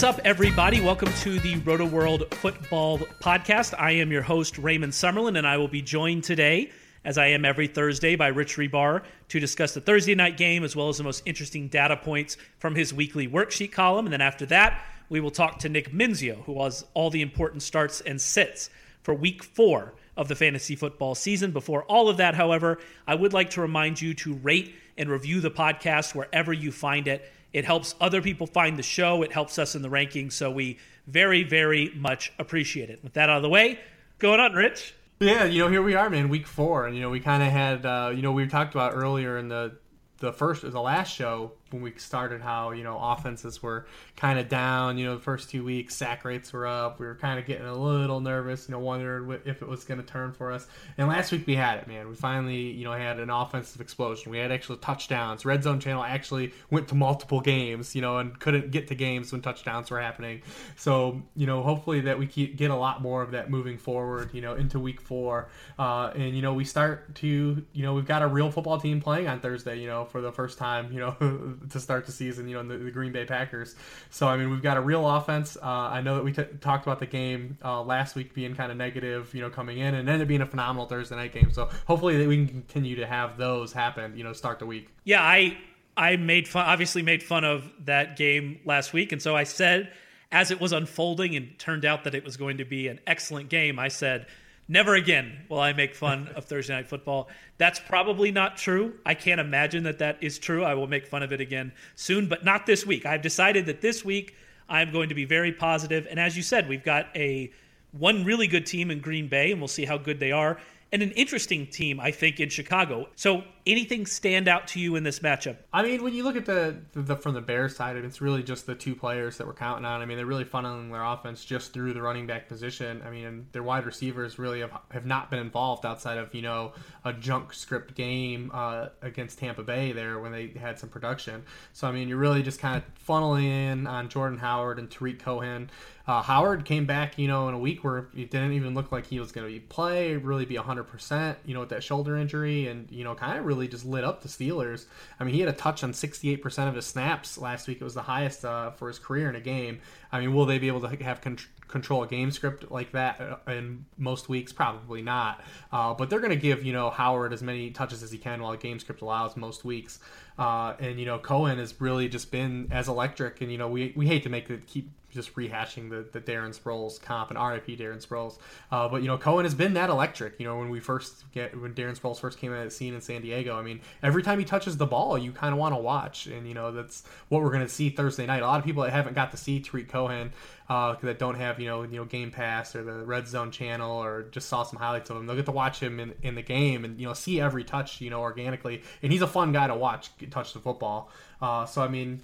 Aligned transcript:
What's 0.00 0.18
up, 0.18 0.24
everybody? 0.24 0.80
Welcome 0.80 1.12
to 1.12 1.38
the 1.40 1.56
Rotoworld 1.56 2.32
Football 2.32 3.00
Podcast. 3.20 3.74
I 3.78 3.90
am 3.90 4.10
your 4.10 4.22
host, 4.22 4.56
Raymond 4.56 4.94
Summerlin, 4.94 5.36
and 5.36 5.46
I 5.46 5.58
will 5.58 5.68
be 5.68 5.82
joined 5.82 6.24
today, 6.24 6.70
as 7.04 7.18
I 7.18 7.26
am 7.26 7.44
every 7.44 7.66
Thursday, 7.66 8.16
by 8.16 8.28
Rich 8.28 8.56
Hribar 8.56 9.02
to 9.28 9.38
discuss 9.38 9.74
the 9.74 9.82
Thursday 9.82 10.14
night 10.14 10.38
game 10.38 10.64
as 10.64 10.74
well 10.74 10.88
as 10.88 10.96
the 10.96 11.04
most 11.04 11.22
interesting 11.26 11.68
data 11.68 11.98
points 11.98 12.38
from 12.56 12.74
his 12.74 12.94
weekly 12.94 13.28
worksheet 13.28 13.72
column. 13.72 14.06
And 14.06 14.12
then 14.14 14.22
after 14.22 14.46
that, 14.46 14.82
we 15.10 15.20
will 15.20 15.30
talk 15.30 15.58
to 15.58 15.68
Nick 15.68 15.92
Mensio, 15.92 16.44
who 16.44 16.62
has 16.62 16.82
all 16.94 17.10
the 17.10 17.20
important 17.20 17.62
starts 17.62 18.00
and 18.00 18.18
sits 18.18 18.70
for 19.02 19.12
week 19.12 19.44
four 19.44 19.92
of 20.16 20.28
the 20.28 20.34
fantasy 20.34 20.76
football 20.76 21.14
season. 21.14 21.50
Before 21.50 21.82
all 21.82 22.08
of 22.08 22.16
that, 22.16 22.34
however, 22.34 22.78
I 23.06 23.16
would 23.16 23.34
like 23.34 23.50
to 23.50 23.60
remind 23.60 24.00
you 24.00 24.14
to 24.14 24.32
rate 24.36 24.74
and 24.96 25.10
review 25.10 25.42
the 25.42 25.50
podcast 25.50 26.14
wherever 26.14 26.54
you 26.54 26.72
find 26.72 27.06
it. 27.06 27.30
It 27.52 27.64
helps 27.64 27.94
other 28.00 28.22
people 28.22 28.46
find 28.46 28.78
the 28.78 28.82
show, 28.82 29.22
it 29.22 29.32
helps 29.32 29.58
us 29.58 29.74
in 29.74 29.82
the 29.82 29.88
rankings. 29.88 30.32
So 30.32 30.50
we 30.50 30.78
very, 31.06 31.42
very 31.42 31.92
much 31.96 32.32
appreciate 32.38 32.90
it. 32.90 33.02
With 33.02 33.14
that 33.14 33.28
out 33.28 33.36
of 33.36 33.42
the 33.42 33.48
way, 33.48 33.78
going 34.18 34.40
on, 34.40 34.52
Rich. 34.52 34.94
Yeah, 35.18 35.44
you 35.44 35.58
know, 35.58 35.68
here 35.68 35.82
we 35.82 35.94
are, 35.94 36.08
man, 36.08 36.28
week 36.28 36.46
four, 36.46 36.86
and 36.86 36.96
you 36.96 37.02
know, 37.02 37.10
we 37.10 37.20
kind 37.20 37.42
of 37.42 37.50
had, 37.50 37.84
uh, 37.84 38.12
you 38.14 38.22
know, 38.22 38.32
we 38.32 38.46
talked 38.46 38.74
about 38.74 38.94
earlier 38.94 39.36
in 39.36 39.48
the 39.48 39.76
the 40.18 40.32
first, 40.32 40.62
the 40.62 40.80
last 40.80 41.14
show 41.14 41.52
when 41.70 41.82
we 41.82 41.92
started 41.96 42.40
how 42.40 42.72
you 42.72 42.84
know 42.84 42.98
offenses 43.00 43.62
were 43.62 43.86
kind 44.16 44.38
of 44.38 44.48
down. 44.48 44.98
You 44.98 45.06
know, 45.06 45.16
the 45.16 45.22
first 45.22 45.50
two 45.50 45.64
weeks 45.64 45.94
sack 45.94 46.24
rates 46.24 46.52
were 46.52 46.66
up. 46.66 46.98
We 46.98 47.06
were 47.06 47.14
kind 47.14 47.38
of 47.38 47.46
getting 47.46 47.66
a 47.66 47.74
little 47.74 48.20
nervous. 48.20 48.68
You 48.68 48.72
know, 48.72 48.80
wondering 48.80 49.40
if 49.44 49.62
it 49.62 49.68
was 49.68 49.84
going 49.84 50.00
to 50.00 50.06
turn 50.06 50.32
for 50.32 50.52
us. 50.52 50.66
And 50.98 51.08
last 51.08 51.32
week 51.32 51.46
we 51.46 51.54
had 51.54 51.78
it, 51.78 51.88
man. 51.88 52.08
We 52.08 52.14
finally 52.14 52.70
you 52.70 52.84
know 52.84 52.92
had 52.92 53.18
an 53.18 53.30
offensive 53.30 53.80
explosion. 53.80 54.30
We 54.30 54.38
had 54.38 54.52
actual 54.52 54.76
touchdowns. 54.76 55.44
Red 55.44 55.62
Zone 55.62 55.80
Channel 55.80 56.02
actually 56.02 56.52
went 56.70 56.88
to 56.88 56.94
multiple 56.94 57.40
games. 57.40 57.94
You 57.94 58.02
know, 58.02 58.18
and 58.18 58.38
couldn't 58.38 58.70
get 58.70 58.88
to 58.88 58.94
games 58.94 59.32
when 59.32 59.40
touchdowns 59.40 59.90
were 59.90 60.00
happening. 60.00 60.42
So 60.76 61.22
you 61.36 61.46
know, 61.46 61.62
hopefully 61.62 62.00
that 62.02 62.18
we 62.18 62.26
keep, 62.26 62.56
get 62.56 62.70
a 62.70 62.76
lot 62.76 63.02
more 63.02 63.22
of 63.22 63.32
that 63.32 63.50
moving 63.50 63.78
forward. 63.78 64.30
You 64.34 64.40
know, 64.40 64.54
into 64.54 64.78
week 64.78 65.00
four. 65.00 65.48
Uh, 65.78 66.12
and 66.14 66.34
you 66.34 66.42
know, 66.42 66.54
we 66.54 66.64
start 66.64 67.14
to 67.16 67.64
you 67.72 67.82
know 67.82 67.94
we've 67.94 68.06
got 68.06 68.22
a 68.22 68.26
real 68.26 68.50
football 68.50 68.80
team 68.80 69.00
playing 69.00 69.28
on 69.28 69.40
Thursday. 69.40 69.78
You 69.78 69.86
know, 69.86 70.04
for 70.04 70.20
the 70.20 70.32
first 70.32 70.58
time. 70.58 70.92
You 70.92 71.00
know. 71.00 71.56
To 71.70 71.80
start 71.80 72.06
the 72.06 72.12
season, 72.12 72.48
you 72.48 72.54
know, 72.54 72.66
the, 72.66 72.84
the, 72.84 72.90
Green 72.90 73.12
Bay 73.12 73.24
Packers. 73.24 73.74
So, 74.10 74.26
I 74.26 74.36
mean, 74.36 74.50
we've 74.50 74.62
got 74.62 74.76
a 74.76 74.80
real 74.80 75.08
offense. 75.08 75.56
Uh, 75.56 75.66
I 75.66 76.00
know 76.00 76.16
that 76.16 76.24
we 76.24 76.32
t- 76.32 76.44
talked 76.60 76.86
about 76.86 77.00
the 77.00 77.06
game 77.06 77.58
uh, 77.64 77.82
last 77.82 78.16
week 78.16 78.34
being 78.34 78.54
kind 78.54 78.72
of 78.72 78.78
negative, 78.78 79.34
you 79.34 79.40
know, 79.40 79.50
coming 79.50 79.78
in, 79.78 79.94
and 79.94 80.08
ended 80.08 80.22
up 80.22 80.28
being 80.28 80.42
a 80.42 80.46
phenomenal 80.46 80.86
Thursday 80.86 81.16
night 81.16 81.32
game. 81.32 81.50
So, 81.52 81.68
hopefully, 81.86 82.16
that 82.18 82.28
we 82.28 82.36
can 82.36 82.48
continue 82.48 82.96
to 82.96 83.06
have 83.06 83.36
those 83.36 83.72
happen, 83.72 84.16
you 84.16 84.24
know, 84.24 84.32
start 84.32 84.58
the 84.58 84.66
week. 84.66 84.88
Yeah, 85.04 85.22
I 85.22 85.58
I 85.96 86.16
made 86.16 86.48
fun, 86.48 86.66
obviously 86.66 87.02
made 87.02 87.22
fun 87.22 87.44
of 87.44 87.70
that 87.84 88.16
game 88.16 88.60
last 88.64 88.92
week, 88.92 89.12
and 89.12 89.20
so 89.20 89.36
I 89.36 89.44
said, 89.44 89.92
as 90.32 90.50
it 90.50 90.60
was 90.60 90.72
unfolding 90.72 91.36
and 91.36 91.58
turned 91.58 91.84
out 91.84 92.04
that 92.04 92.14
it 92.14 92.24
was 92.24 92.36
going 92.36 92.58
to 92.58 92.64
be 92.64 92.88
an 92.88 93.00
excellent 93.06 93.48
game, 93.48 93.78
I 93.78 93.88
said 93.88 94.26
Never 94.70 94.94
again 94.94 95.36
will 95.48 95.58
I 95.58 95.72
make 95.72 95.96
fun 95.96 96.28
of 96.36 96.44
Thursday 96.44 96.72
Night 96.72 96.86
Football. 96.86 97.28
That's 97.58 97.80
probably 97.80 98.30
not 98.30 98.56
true. 98.56 98.94
I 99.04 99.14
can't 99.14 99.40
imagine 99.40 99.82
that 99.82 99.98
that 99.98 100.18
is 100.20 100.38
true. 100.38 100.62
I 100.62 100.74
will 100.74 100.86
make 100.86 101.08
fun 101.08 101.24
of 101.24 101.32
it 101.32 101.40
again 101.40 101.72
soon, 101.96 102.28
but 102.28 102.44
not 102.44 102.66
this 102.66 102.86
week. 102.86 103.04
I've 103.04 103.20
decided 103.20 103.66
that 103.66 103.80
this 103.80 104.04
week 104.04 104.36
I'm 104.68 104.92
going 104.92 105.08
to 105.08 105.14
be 105.16 105.24
very 105.24 105.50
positive. 105.50 106.06
And 106.08 106.20
as 106.20 106.36
you 106.36 106.44
said, 106.44 106.68
we've 106.68 106.84
got 106.84 107.08
a 107.16 107.50
one 107.98 108.24
really 108.24 108.46
good 108.46 108.64
team 108.64 108.92
in 108.92 109.00
Green 109.00 109.26
Bay, 109.26 109.50
and 109.50 109.60
we'll 109.60 109.66
see 109.66 109.86
how 109.86 109.98
good 109.98 110.20
they 110.20 110.30
are 110.30 110.56
and 110.92 111.02
an 111.02 111.10
interesting 111.12 111.66
team, 111.66 112.00
I 112.00 112.10
think, 112.10 112.40
in 112.40 112.48
Chicago. 112.48 113.08
So, 113.16 113.44
anything 113.66 114.06
stand 114.06 114.48
out 114.48 114.68
to 114.68 114.80
you 114.80 114.96
in 114.96 115.02
this 115.02 115.20
matchup? 115.20 115.56
I 115.72 115.82
mean, 115.82 116.02
when 116.02 116.14
you 116.14 116.24
look 116.24 116.36
at 116.36 116.46
the, 116.46 116.76
the 116.92 117.16
from 117.16 117.34
the 117.34 117.40
Bears 117.40 117.76
side, 117.76 117.96
it's 117.96 118.20
really 118.20 118.42
just 118.42 118.66
the 118.66 118.74
two 118.74 118.94
players 118.94 119.38
that 119.38 119.46
we're 119.46 119.54
counting 119.54 119.84
on. 119.84 120.00
I 120.00 120.06
mean, 120.06 120.16
they're 120.16 120.26
really 120.26 120.44
funneling 120.44 120.90
their 120.90 121.04
offense 121.04 121.44
just 121.44 121.72
through 121.72 121.92
the 121.94 122.02
running 122.02 122.26
back 122.26 122.48
position. 122.48 123.02
I 123.06 123.10
mean, 123.10 123.46
their 123.52 123.62
wide 123.62 123.86
receivers 123.86 124.38
really 124.38 124.60
have, 124.60 124.72
have 124.90 125.06
not 125.06 125.30
been 125.30 125.38
involved 125.38 125.86
outside 125.86 126.18
of 126.18 126.34
you 126.34 126.42
know 126.42 126.72
a 127.04 127.12
junk 127.12 127.52
script 127.52 127.94
game 127.94 128.50
uh, 128.52 128.88
against 129.02 129.38
Tampa 129.38 129.62
Bay 129.62 129.92
there 129.92 130.18
when 130.18 130.32
they 130.32 130.48
had 130.48 130.78
some 130.78 130.88
production. 130.88 131.44
So, 131.72 131.88
I 131.88 131.92
mean, 131.92 132.08
you're 132.08 132.18
really 132.18 132.42
just 132.42 132.60
kind 132.60 132.76
of 132.76 132.84
funneling 133.06 133.44
in 133.44 133.86
on 133.86 134.08
Jordan 134.08 134.38
Howard 134.38 134.78
and 134.78 134.90
Tarik 134.90 135.18
Cohen. 135.18 135.70
Uh, 136.06 136.22
Howard 136.22 136.64
came 136.64 136.86
back, 136.86 137.18
you 137.18 137.28
know, 137.28 137.48
in 137.48 137.54
a 137.54 137.58
week 137.58 137.84
where 137.84 138.08
it 138.16 138.30
didn't 138.30 138.52
even 138.52 138.74
look 138.74 138.90
like 138.90 139.06
he 139.06 139.20
was 139.20 139.30
going 139.30 139.52
to 139.52 139.60
play, 139.68 140.16
really 140.16 140.44
be 140.44 140.56
100%, 140.56 141.36
you 141.44 141.54
know, 141.54 141.60
with 141.60 141.68
that 141.68 141.84
shoulder 141.84 142.16
injury, 142.16 142.66
and, 142.66 142.90
you 142.90 143.04
know, 143.04 143.14
kind 143.14 143.38
of 143.38 143.44
really 143.44 143.59
just 143.68 143.84
lit 143.84 144.04
up 144.04 144.22
the 144.22 144.28
Steelers. 144.28 144.86
I 145.18 145.24
mean, 145.24 145.34
he 145.34 145.40
had 145.40 145.48
a 145.48 145.52
touch 145.52 145.82
on 145.84 145.92
68% 145.92 146.68
of 146.68 146.74
his 146.74 146.86
snaps 146.86 147.38
last 147.38 147.68
week. 147.68 147.80
It 147.80 147.84
was 147.84 147.94
the 147.94 148.02
highest 148.02 148.44
uh, 148.44 148.70
for 148.72 148.88
his 148.88 148.98
career 148.98 149.28
in 149.28 149.36
a 149.36 149.40
game. 149.40 149.80
I 150.12 150.20
mean, 150.20 150.34
will 150.34 150.46
they 150.46 150.58
be 150.58 150.68
able 150.68 150.80
to 150.80 151.04
have 151.04 151.20
con- 151.20 151.38
control 151.68 152.02
a 152.02 152.06
game 152.06 152.30
script 152.30 152.70
like 152.70 152.92
that 152.92 153.20
uh, 153.20 153.50
in 153.50 153.84
most 153.96 154.28
weeks? 154.28 154.52
Probably 154.52 155.02
not. 155.02 155.42
Uh, 155.72 155.94
but 155.94 156.10
they're 156.10 156.20
going 156.20 156.30
to 156.30 156.36
give, 156.36 156.64
you 156.64 156.72
know, 156.72 156.90
Howard 156.90 157.32
as 157.32 157.42
many 157.42 157.70
touches 157.70 158.02
as 158.02 158.10
he 158.10 158.18
can 158.18 158.42
while 158.42 158.52
the 158.52 158.58
game 158.58 158.78
script 158.78 159.02
allows 159.02 159.36
most 159.36 159.64
weeks. 159.64 160.00
Uh, 160.40 160.74
and 160.80 160.98
you 160.98 161.04
know 161.04 161.18
Cohen 161.18 161.58
has 161.58 161.78
really 161.82 162.08
just 162.08 162.30
been 162.30 162.68
as 162.70 162.88
electric, 162.88 163.42
and 163.42 163.52
you 163.52 163.58
know 163.58 163.68
we, 163.68 163.92
we 163.94 164.06
hate 164.06 164.22
to 164.22 164.30
make 164.30 164.66
keep 164.66 164.90
just 165.10 165.34
rehashing 165.34 165.90
the, 165.90 166.06
the 166.12 166.20
Darren 166.20 166.58
Sproles 166.58 167.00
comp 167.00 167.30
and 167.30 167.38
RIP 167.38 167.78
Darren 167.78 168.04
Sproles. 168.04 168.38
Uh, 168.70 168.88
but 168.88 169.02
you 169.02 169.08
know, 169.08 169.18
Cohen 169.18 169.44
has 169.44 169.54
been 169.54 169.74
that 169.74 169.90
electric. 169.90 170.38
You 170.38 170.46
know, 170.46 170.58
when 170.58 170.70
we 170.70 170.80
first 170.80 171.30
get 171.32 171.60
when 171.60 171.74
Darren 171.74 171.98
Sproles 171.98 172.20
first 172.20 172.38
came 172.38 172.52
out 172.52 172.58
of 172.58 172.64
the 172.64 172.70
scene 172.70 172.94
in 172.94 173.00
San 173.00 173.22
Diego, 173.22 173.56
I 173.56 173.62
mean, 173.62 173.80
every 174.02 174.22
time 174.22 174.38
he 174.38 174.44
touches 174.44 174.76
the 174.76 174.86
ball, 174.86 175.18
you 175.18 175.32
kind 175.32 175.52
of 175.52 175.58
want 175.58 175.74
to 175.74 175.80
watch, 175.80 176.26
and 176.26 176.46
you 176.46 176.54
know 176.54 176.72
that's 176.72 177.02
what 177.28 177.42
we're 177.42 177.52
going 177.52 177.66
to 177.66 177.68
see 177.68 177.90
Thursday 177.90 178.26
night. 178.26 178.42
A 178.42 178.46
lot 178.46 178.58
of 178.58 178.64
people 178.64 178.82
that 178.84 178.92
haven't 178.92 179.14
got 179.14 179.30
to 179.32 179.36
see 179.36 179.60
Tarik 179.60 179.88
Cohen 179.88 180.32
uh, 180.68 180.94
that 181.02 181.18
don't 181.18 181.34
have 181.34 181.58
you 181.58 181.66
know 181.66 181.82
you 181.82 181.96
know 181.96 182.04
Game 182.04 182.30
Pass 182.30 182.76
or 182.76 182.84
the 182.84 183.04
Red 183.04 183.26
Zone 183.26 183.50
channel 183.50 184.02
or 184.02 184.22
just 184.30 184.48
saw 184.48 184.62
some 184.62 184.78
highlights 184.78 185.10
of 185.10 185.16
him, 185.16 185.26
they'll 185.26 185.36
get 185.36 185.46
to 185.46 185.52
watch 185.52 185.80
him 185.80 185.98
in, 185.98 186.14
in 186.22 186.36
the 186.36 186.42
game 186.42 186.84
and 186.84 186.98
you 186.98 187.06
know 187.06 187.12
see 187.12 187.40
every 187.40 187.64
touch 187.64 188.00
you 188.00 188.10
know 188.10 188.20
organically, 188.20 188.82
and 189.02 189.12
he's 189.12 189.22
a 189.22 189.26
fun 189.26 189.52
guy 189.52 189.66
to 189.66 189.74
watch 189.74 190.10
touch 190.30 190.52
the 190.52 190.60
football. 190.60 191.10
Uh, 191.40 191.66
so 191.66 191.82
I 191.82 191.88
mean, 191.88 192.22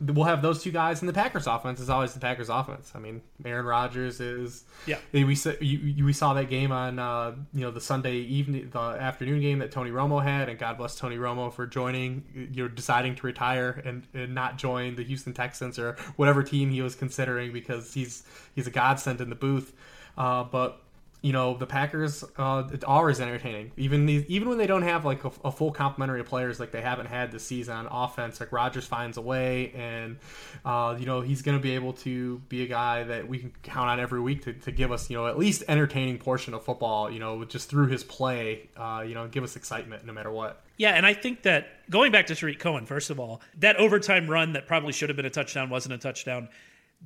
we'll 0.00 0.24
have 0.24 0.42
those 0.42 0.62
two 0.62 0.70
guys, 0.70 1.00
and 1.00 1.08
the 1.08 1.12
Packers 1.12 1.46
offense 1.46 1.80
is 1.80 1.90
always 1.90 2.14
the 2.14 2.20
Packers 2.20 2.48
offense. 2.48 2.92
I 2.94 2.98
mean, 2.98 3.22
Aaron 3.44 3.66
Rodgers 3.66 4.20
is 4.20 4.64
yeah. 4.86 4.98
We 5.12 5.24
we 5.24 6.12
saw 6.12 6.34
that 6.34 6.48
game 6.48 6.72
on 6.72 6.98
uh, 6.98 7.34
you 7.52 7.60
know 7.60 7.70
the 7.70 7.80
Sunday 7.80 8.16
evening, 8.16 8.70
the 8.70 8.78
afternoon 8.78 9.40
game 9.40 9.58
that 9.60 9.70
Tony 9.70 9.90
Romo 9.90 10.22
had, 10.22 10.48
and 10.48 10.58
God 10.58 10.78
bless 10.78 10.96
Tony 10.96 11.16
Romo 11.16 11.52
for 11.52 11.66
joining, 11.66 12.24
you 12.52 12.64
know, 12.64 12.68
deciding 12.68 13.14
to 13.16 13.26
retire 13.26 13.82
and, 13.84 14.06
and 14.14 14.34
not 14.34 14.58
join 14.58 14.96
the 14.96 15.04
Houston 15.04 15.32
Texans 15.32 15.78
or 15.78 15.96
whatever 16.16 16.42
team 16.42 16.70
he 16.70 16.82
was 16.82 16.94
considering 16.94 17.52
because 17.52 17.94
he's 17.94 18.24
he's 18.54 18.66
a 18.66 18.70
godsend 18.70 19.20
in 19.20 19.30
the 19.30 19.36
booth. 19.36 19.72
Uh, 20.16 20.44
but 20.44 20.83
you 21.24 21.32
know 21.32 21.56
the 21.56 21.66
Packers 21.66 22.22
uh, 22.36 22.68
always 22.86 23.18
entertaining. 23.18 23.72
Even 23.78 24.04
these, 24.04 24.26
even 24.26 24.46
when 24.46 24.58
they 24.58 24.66
don't 24.66 24.82
have 24.82 25.06
like 25.06 25.24
a, 25.24 25.32
a, 25.42 25.50
full 25.50 25.72
complementary 25.72 26.20
of 26.20 26.26
players 26.26 26.60
like 26.60 26.70
they 26.70 26.82
haven't 26.82 27.06
had 27.06 27.32
this 27.32 27.42
season 27.42 27.74
on 27.74 27.86
offense 27.90 28.40
like 28.40 28.52
Rodgers 28.52 28.84
finds 28.84 29.16
a 29.16 29.22
way 29.22 29.72
and 29.72 30.18
uh, 30.66 30.94
you 31.00 31.06
know 31.06 31.22
he's 31.22 31.40
going 31.40 31.56
to 31.56 31.62
be 31.62 31.74
able 31.74 31.94
to 31.94 32.42
be 32.50 32.62
a 32.62 32.66
guy 32.66 33.04
that 33.04 33.26
we 33.26 33.38
can 33.38 33.50
count 33.62 33.88
on 33.88 33.98
every 33.98 34.20
week 34.20 34.42
to, 34.44 34.52
to 34.52 34.70
give 34.70 34.92
us 34.92 35.08
you 35.08 35.16
know 35.16 35.26
at 35.26 35.38
least 35.38 35.64
entertaining 35.66 36.18
portion 36.18 36.52
of 36.52 36.62
football 36.62 37.10
you 37.10 37.18
know 37.18 37.42
just 37.46 37.70
through 37.70 37.86
his 37.86 38.04
play 38.04 38.68
uh, 38.76 39.02
you 39.06 39.14
know 39.14 39.26
give 39.26 39.42
us 39.42 39.56
excitement 39.56 40.04
no 40.04 40.12
matter 40.12 40.30
what. 40.30 40.60
Yeah, 40.76 40.90
and 40.90 41.06
I 41.06 41.14
think 41.14 41.42
that 41.44 41.88
going 41.88 42.12
back 42.12 42.26
to 42.26 42.34
Tarik 42.34 42.58
Cohen, 42.58 42.84
first 42.84 43.08
of 43.08 43.18
all, 43.18 43.40
that 43.60 43.76
overtime 43.76 44.28
run 44.28 44.52
that 44.52 44.66
probably 44.66 44.92
should 44.92 45.08
have 45.08 45.16
been 45.16 45.24
a 45.24 45.30
touchdown 45.30 45.70
wasn't 45.70 45.94
a 45.94 45.98
touchdown 45.98 46.50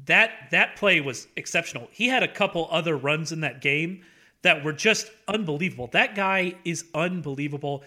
that 0.07 0.49
that 0.51 0.77
play 0.77 1.01
was 1.01 1.29
exceptional. 1.37 1.89
He 1.91 2.09
had 2.09 2.23
a 2.23 2.29
couple 2.29 2.69
other 2.71 2.97
runs 2.97 3.33
in 3.33 3.41
that 3.41 3.61
game 3.61 4.03
that 4.43 4.65
were 4.65 4.73
just 4.73 5.11
unbelievable. 5.27 5.89
That 5.93 6.15
guy 6.15 6.55
is 6.65 6.85
unbelievable. 6.95 7.83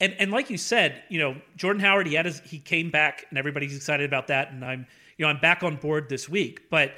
And 0.00 0.14
and 0.18 0.30
like 0.30 0.50
you 0.50 0.58
said, 0.58 1.02
you 1.08 1.18
know, 1.18 1.36
Jordan 1.56 1.80
Howard, 1.80 2.06
he 2.06 2.14
had 2.14 2.26
his, 2.26 2.40
he 2.40 2.58
came 2.58 2.90
back 2.90 3.26
and 3.30 3.38
everybody's 3.38 3.74
excited 3.74 4.06
about 4.06 4.28
that 4.28 4.52
and 4.52 4.64
I'm 4.64 4.86
you 5.16 5.24
know, 5.24 5.30
I'm 5.30 5.40
back 5.40 5.62
on 5.62 5.76
board 5.76 6.08
this 6.08 6.28
week. 6.28 6.68
But 6.70 6.92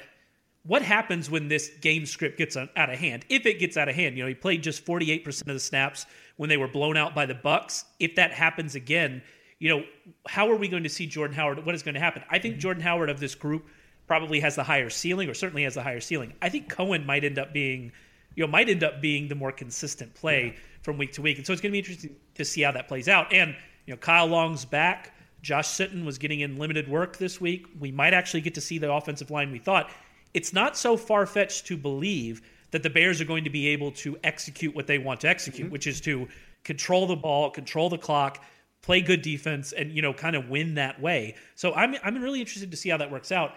what 0.63 0.81
happens 0.81 1.29
when 1.29 1.47
this 1.47 1.69
game 1.81 2.05
script 2.05 2.37
gets 2.37 2.57
out 2.57 2.69
of 2.75 2.99
hand? 2.99 3.25
If 3.29 3.45
it 3.45 3.59
gets 3.59 3.77
out 3.77 3.87
of 3.87 3.95
hand, 3.95 4.17
you 4.17 4.23
know, 4.23 4.27
he 4.27 4.35
played 4.35 4.61
just 4.61 4.85
48% 4.85 5.41
of 5.41 5.47
the 5.47 5.59
snaps 5.59 6.05
when 6.35 6.49
they 6.49 6.57
were 6.57 6.67
blown 6.67 6.97
out 6.97 7.15
by 7.15 7.25
the 7.25 7.33
Bucs. 7.33 7.85
If 7.99 8.15
that 8.15 8.31
happens 8.31 8.75
again, 8.75 9.21
you 9.59 9.69
know, 9.69 9.83
how 10.27 10.49
are 10.49 10.55
we 10.55 10.67
going 10.67 10.83
to 10.83 10.89
see 10.89 11.07
Jordan 11.07 11.35
Howard? 11.35 11.65
What 11.65 11.75
is 11.75 11.83
going 11.83 11.95
to 11.95 12.01
happen? 12.01 12.23
I 12.29 12.39
think 12.39 12.55
mm-hmm. 12.55 12.61
Jordan 12.61 12.83
Howard 12.83 13.09
of 13.09 13.19
this 13.19 13.35
group 13.35 13.67
probably 14.09 14.39
has 14.39 14.55
the 14.55 14.63
higher 14.63 14.89
ceiling, 14.89 15.29
or 15.29 15.35
certainly 15.35 15.63
has 15.63 15.75
the 15.75 15.83
higher 15.83 15.99
ceiling. 15.99 16.33
I 16.41 16.49
think 16.49 16.67
Cohen 16.67 17.05
might 17.05 17.23
end 17.23 17.37
up 17.37 17.53
being, 17.53 17.91
you 18.33 18.43
know, 18.43 18.51
might 18.51 18.67
end 18.67 18.83
up 18.83 19.01
being 19.01 19.27
the 19.27 19.35
more 19.35 19.51
consistent 19.51 20.15
play 20.15 20.47
yeah. 20.47 20.61
from 20.81 20.97
week 20.97 21.13
to 21.13 21.21
week, 21.21 21.37
and 21.37 21.45
so 21.45 21.53
it's 21.53 21.61
going 21.61 21.69
to 21.69 21.73
be 21.73 21.77
interesting 21.77 22.15
to 22.33 22.43
see 22.43 22.63
how 22.63 22.71
that 22.71 22.87
plays 22.87 23.07
out. 23.07 23.31
And 23.31 23.55
you 23.85 23.93
know, 23.93 23.97
Kyle 23.97 24.25
Long's 24.25 24.65
back. 24.65 25.13
Josh 25.43 25.67
Sitton 25.67 26.05
was 26.05 26.17
getting 26.17 26.39
in 26.39 26.57
limited 26.57 26.89
work 26.89 27.17
this 27.17 27.39
week. 27.39 27.67
We 27.79 27.91
might 27.91 28.15
actually 28.15 28.41
get 28.41 28.55
to 28.55 28.61
see 28.61 28.79
the 28.79 28.91
offensive 28.91 29.29
line 29.29 29.51
we 29.51 29.59
thought. 29.59 29.91
It's 30.33 30.53
not 30.53 30.75
so 30.75 30.97
far 30.97 31.27
fetched 31.27 31.67
to 31.67 31.77
believe 31.77 32.41
that 32.71 32.81
the 32.81 32.89
Bears 32.89 33.21
are 33.21 33.25
going 33.25 33.43
to 33.43 33.51
be 33.51 33.67
able 33.67 33.91
to 33.91 34.17
execute 34.23 34.75
what 34.75 34.87
they 34.87 34.97
want 34.97 35.21
to 35.21 35.29
execute, 35.29 35.67
mm-hmm. 35.67 35.71
which 35.71 35.85
is 35.85 36.01
to 36.01 36.27
control 36.63 37.05
the 37.05 37.15
ball, 37.15 37.51
control 37.51 37.89
the 37.89 37.97
clock, 37.99 38.43
play 38.81 39.01
good 39.01 39.21
defense, 39.21 39.71
and 39.71 39.91
you 39.91 40.01
know, 40.01 40.13
kind 40.13 40.35
of 40.35 40.49
win 40.49 40.73
that 40.75 40.99
way. 40.99 41.35
So 41.53 41.73
I'm 41.75 41.95
I'm 42.03 42.19
really 42.19 42.39
interested 42.39 42.71
to 42.71 42.77
see 42.77 42.89
how 42.89 42.97
that 42.97 43.11
works 43.11 43.31
out. 43.31 43.53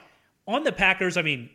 On 0.47 0.65
the 0.65 0.73
Packers, 0.73 1.17
I 1.17 1.23
mean, 1.23 1.51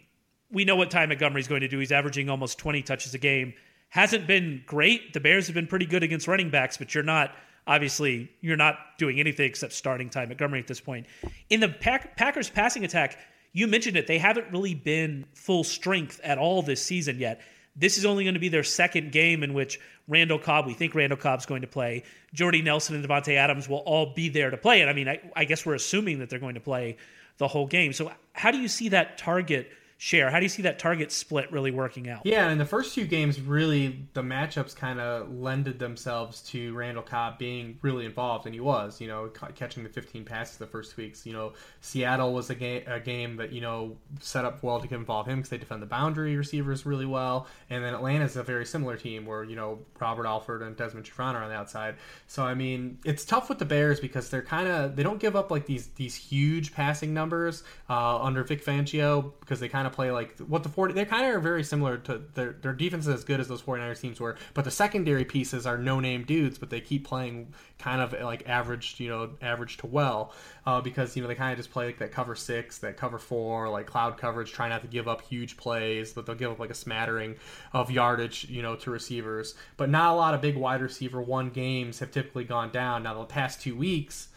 we 0.52 0.66
know 0.66 0.76
what 0.76 0.92
Ty 0.92 1.06
Montgomery's 1.08 1.48
going 1.48 1.62
to 1.62 1.68
do. 1.68 1.80
He's 1.80 1.92
averaging 1.92 2.30
almost 2.30 2.58
20 2.58 2.82
touches 2.84 3.14
a 3.14 3.18
game. 3.18 3.54
Hasn't 3.90 4.28
been 4.28 4.64
great. 4.66 5.14
The 5.14 5.20
Bears 5.20 5.48
have 5.48 5.54
been 5.54 5.68
pretty 5.68 5.86
good 5.86 6.04
against 6.04 6.28
running 6.28 6.50
backs, 6.50 6.78
but 6.78 6.94
you're 6.94 7.04
not 7.04 7.34
obviously 7.66 8.32
you're 8.40 8.58
not 8.58 8.78
doing 8.98 9.20
anything 9.20 9.46
except 9.46 9.74
starting 9.74 10.10
Ty 10.10 10.26
Montgomery 10.26 10.60
at 10.60 10.68
this 10.68 10.80
point. 10.80 11.06
In 11.50 11.60
the 11.60 11.70
Pack- 11.70 12.16
Packers 12.18 12.50
passing 12.50 12.86
attack, 12.86 13.18
you 13.54 13.68
mentioned 13.68 13.98
it. 13.98 14.08
They 14.08 14.18
haven't 14.18 14.52
really 14.52 14.74
been 14.74 15.26
full 15.34 15.64
strength 15.64 16.20
at 16.24 16.38
all 16.38 16.62
this 16.62 16.82
season 16.82 17.20
yet. 17.20 17.42
This 17.76 17.98
is 17.98 18.06
only 18.06 18.24
going 18.24 18.34
to 18.34 18.40
be 18.40 18.50
their 18.50 18.64
second 18.64 19.12
game 19.12 19.44
in 19.44 19.54
which 19.54 19.80
Randall 20.08 20.40
Cobb, 20.40 20.66
we 20.66 20.74
think 20.74 20.96
Randall 20.96 21.18
Cobb's 21.18 21.46
going 21.46 21.62
to 21.62 21.68
play. 21.68 22.04
Jordy 22.34 22.62
Nelson 22.62 22.96
and 22.96 23.06
Davante 23.06 23.36
Adams 23.36 23.70
will 23.70 23.80
all 23.80 24.14
be 24.14 24.30
there 24.30 24.50
to 24.50 24.58
play. 24.58 24.82
And 24.82 24.90
I 24.90 24.94
mean, 24.94 25.08
I, 25.08 25.22
I 25.36 25.46
guess 25.46 25.66
we're 25.66 25.76
assuming 25.76 26.20
that 26.20 26.30
they're 26.30 26.40
going 26.40 26.56
to 26.56 26.62
play 26.62 26.98
the 27.38 27.48
whole 27.48 27.68
game. 27.68 27.94
So, 27.94 28.12
how 28.34 28.52
do 28.52 28.58
you 28.58 28.68
see 28.68 28.90
that 28.90 29.18
target 29.18 29.70
share? 29.98 30.30
How 30.30 30.40
do 30.40 30.46
you 30.46 30.50
see 30.50 30.62
that 30.62 30.80
target 30.80 31.12
split 31.12 31.52
really 31.52 31.72
working 31.72 32.10
out? 32.10 32.22
Yeah, 32.26 32.50
in 32.52 32.58
the 32.58 32.66
first 32.66 32.94
two 32.94 33.06
games, 33.06 33.42
really 33.42 34.08
the 34.14 34.22
matchups 34.22 34.76
kind 34.76 35.00
of 35.00 35.34
lended 35.34 35.80
themselves 35.80 36.42
to 36.50 36.74
Randall 36.76 37.04
Cobb 37.04 37.40
being 37.40 37.80
really 37.82 38.06
involved, 38.06 38.46
and 38.46 38.54
he 38.54 38.62
was, 38.62 39.02
you 39.02 39.08
know, 39.08 39.30
catching 39.56 39.84
the 39.84 39.90
15 39.90 40.24
passes 40.24 40.58
the 40.58 40.68
first 40.68 40.96
weeks. 40.98 41.26
You 41.26 41.34
know, 41.34 41.54
Seattle 41.82 42.34
was 42.34 42.50
a 42.50 42.56
game, 42.56 42.84
a 42.88 43.00
game 43.00 43.38
that 43.38 43.52
you 43.52 43.62
know 43.62 43.98
set 44.20 44.46
up 44.46 44.62
well 44.64 44.80
to 44.80 44.94
involve 44.94 45.28
him 45.28 45.38
because 45.38 45.50
they 45.50 45.58
defend 45.58 45.82
the 45.82 45.88
boundary 45.88 46.38
receivers 46.38 46.86
really 46.86 47.06
well, 47.06 47.48
and 47.70 47.84
then 47.84 47.94
Atlanta's 47.94 48.36
a 48.36 48.44
very 48.44 48.66
similar 48.66 48.98
team 48.98 49.26
where 49.26 49.44
you 49.44 49.56
know 49.56 49.80
Robert 50.00 50.28
Alford 50.28 50.62
and 50.62 50.76
Desmond 50.76 51.06
Trufant 51.06 51.34
are 51.34 51.44
on 51.44 51.50
the 51.50 51.56
outside. 51.56 51.96
So 52.28 52.44
I 52.44 52.54
mean, 52.54 53.00
it's 53.04 53.26
tough 53.26 53.50
with 53.50 53.58
the 53.58 53.66
Bears 53.66 54.00
because 54.00 54.30
they're 54.30 54.44
kind 54.44 54.68
of 54.68 54.96
they 54.96 55.04
don't 55.04 55.20
give 55.20 55.36
up 55.36 55.50
like 55.50 55.66
these 55.66 55.88
these 55.96 56.16
huge 56.16 56.74
passing 56.74 57.14
numbers 57.14 57.64
uh, 57.90 58.22
under 58.22 58.44
Vic 58.44 58.64
Fangio 58.64 59.32
because 59.40 59.60
they 59.60 59.68
kind 59.68 59.87
of 59.87 59.87
play 59.90 60.12
like 60.12 60.38
what 60.40 60.64
the 60.64 60.70
40 60.70 60.94
they 60.94 61.06
kind 61.06 61.26
of 61.26 61.36
are 61.36 61.40
very 61.40 61.64
similar 61.64 61.98
to 61.98 62.22
their 62.34 62.54
their 62.54 62.74
defense 62.74 63.08
is 63.08 63.14
as 63.14 63.24
good 63.24 63.40
as 63.40 63.48
those 63.48 63.62
49ers 63.62 64.02
teams 64.02 64.20
were, 64.20 64.36
but 64.54 64.66
the 64.66 64.72
secondary 64.72 65.26
pieces 65.26 65.66
are 65.66 65.78
no 65.78 66.00
name 66.00 66.24
dudes, 66.24 66.58
but 66.58 66.70
they 66.70 66.82
keep 66.82 67.06
playing 67.06 67.54
kind 67.80 68.02
of 68.02 68.14
like 68.22 68.48
average, 68.48 69.00
you 69.00 69.10
know, 69.10 69.30
average 69.42 69.78
to 69.78 69.88
well 69.88 70.34
uh, 70.66 70.82
because 70.82 71.16
you 71.16 71.22
know 71.22 71.28
they 71.28 71.36
kind 71.36 71.52
of 71.52 71.58
just 71.58 71.72
play 71.72 71.86
like 71.86 72.00
that 72.00 72.12
cover 72.12 72.36
six, 72.36 72.80
that 72.80 72.98
cover 72.98 73.18
four, 73.18 73.70
like 73.70 73.86
cloud 73.86 74.18
coverage, 74.18 74.52
try 74.52 74.70
not 74.70 74.82
to 74.82 74.88
give 74.88 75.08
up 75.08 75.22
huge 75.22 75.58
plays, 75.58 76.14
but 76.14 76.26
they'll 76.26 76.36
give 76.36 76.52
up 76.52 76.60
like 76.60 76.70
a 76.70 76.76
smattering 76.76 77.36
of 77.74 77.92
yardage, 77.92 78.46
you 78.50 78.62
know, 78.62 78.76
to 78.76 78.92
receivers. 78.92 79.56
But 79.78 79.90
not 79.90 80.14
a 80.14 80.16
lot 80.16 80.34
of 80.34 80.42
big 80.42 80.56
wide 80.56 80.82
receiver 80.82 81.22
one 81.22 81.50
games 81.50 82.00
have 82.00 82.12
typically 82.12 82.44
gone 82.44 82.72
down. 82.72 83.04
Now 83.04 83.14
the 83.20 83.26
past 83.26 83.62
two 83.62 83.76
weeks 83.76 84.30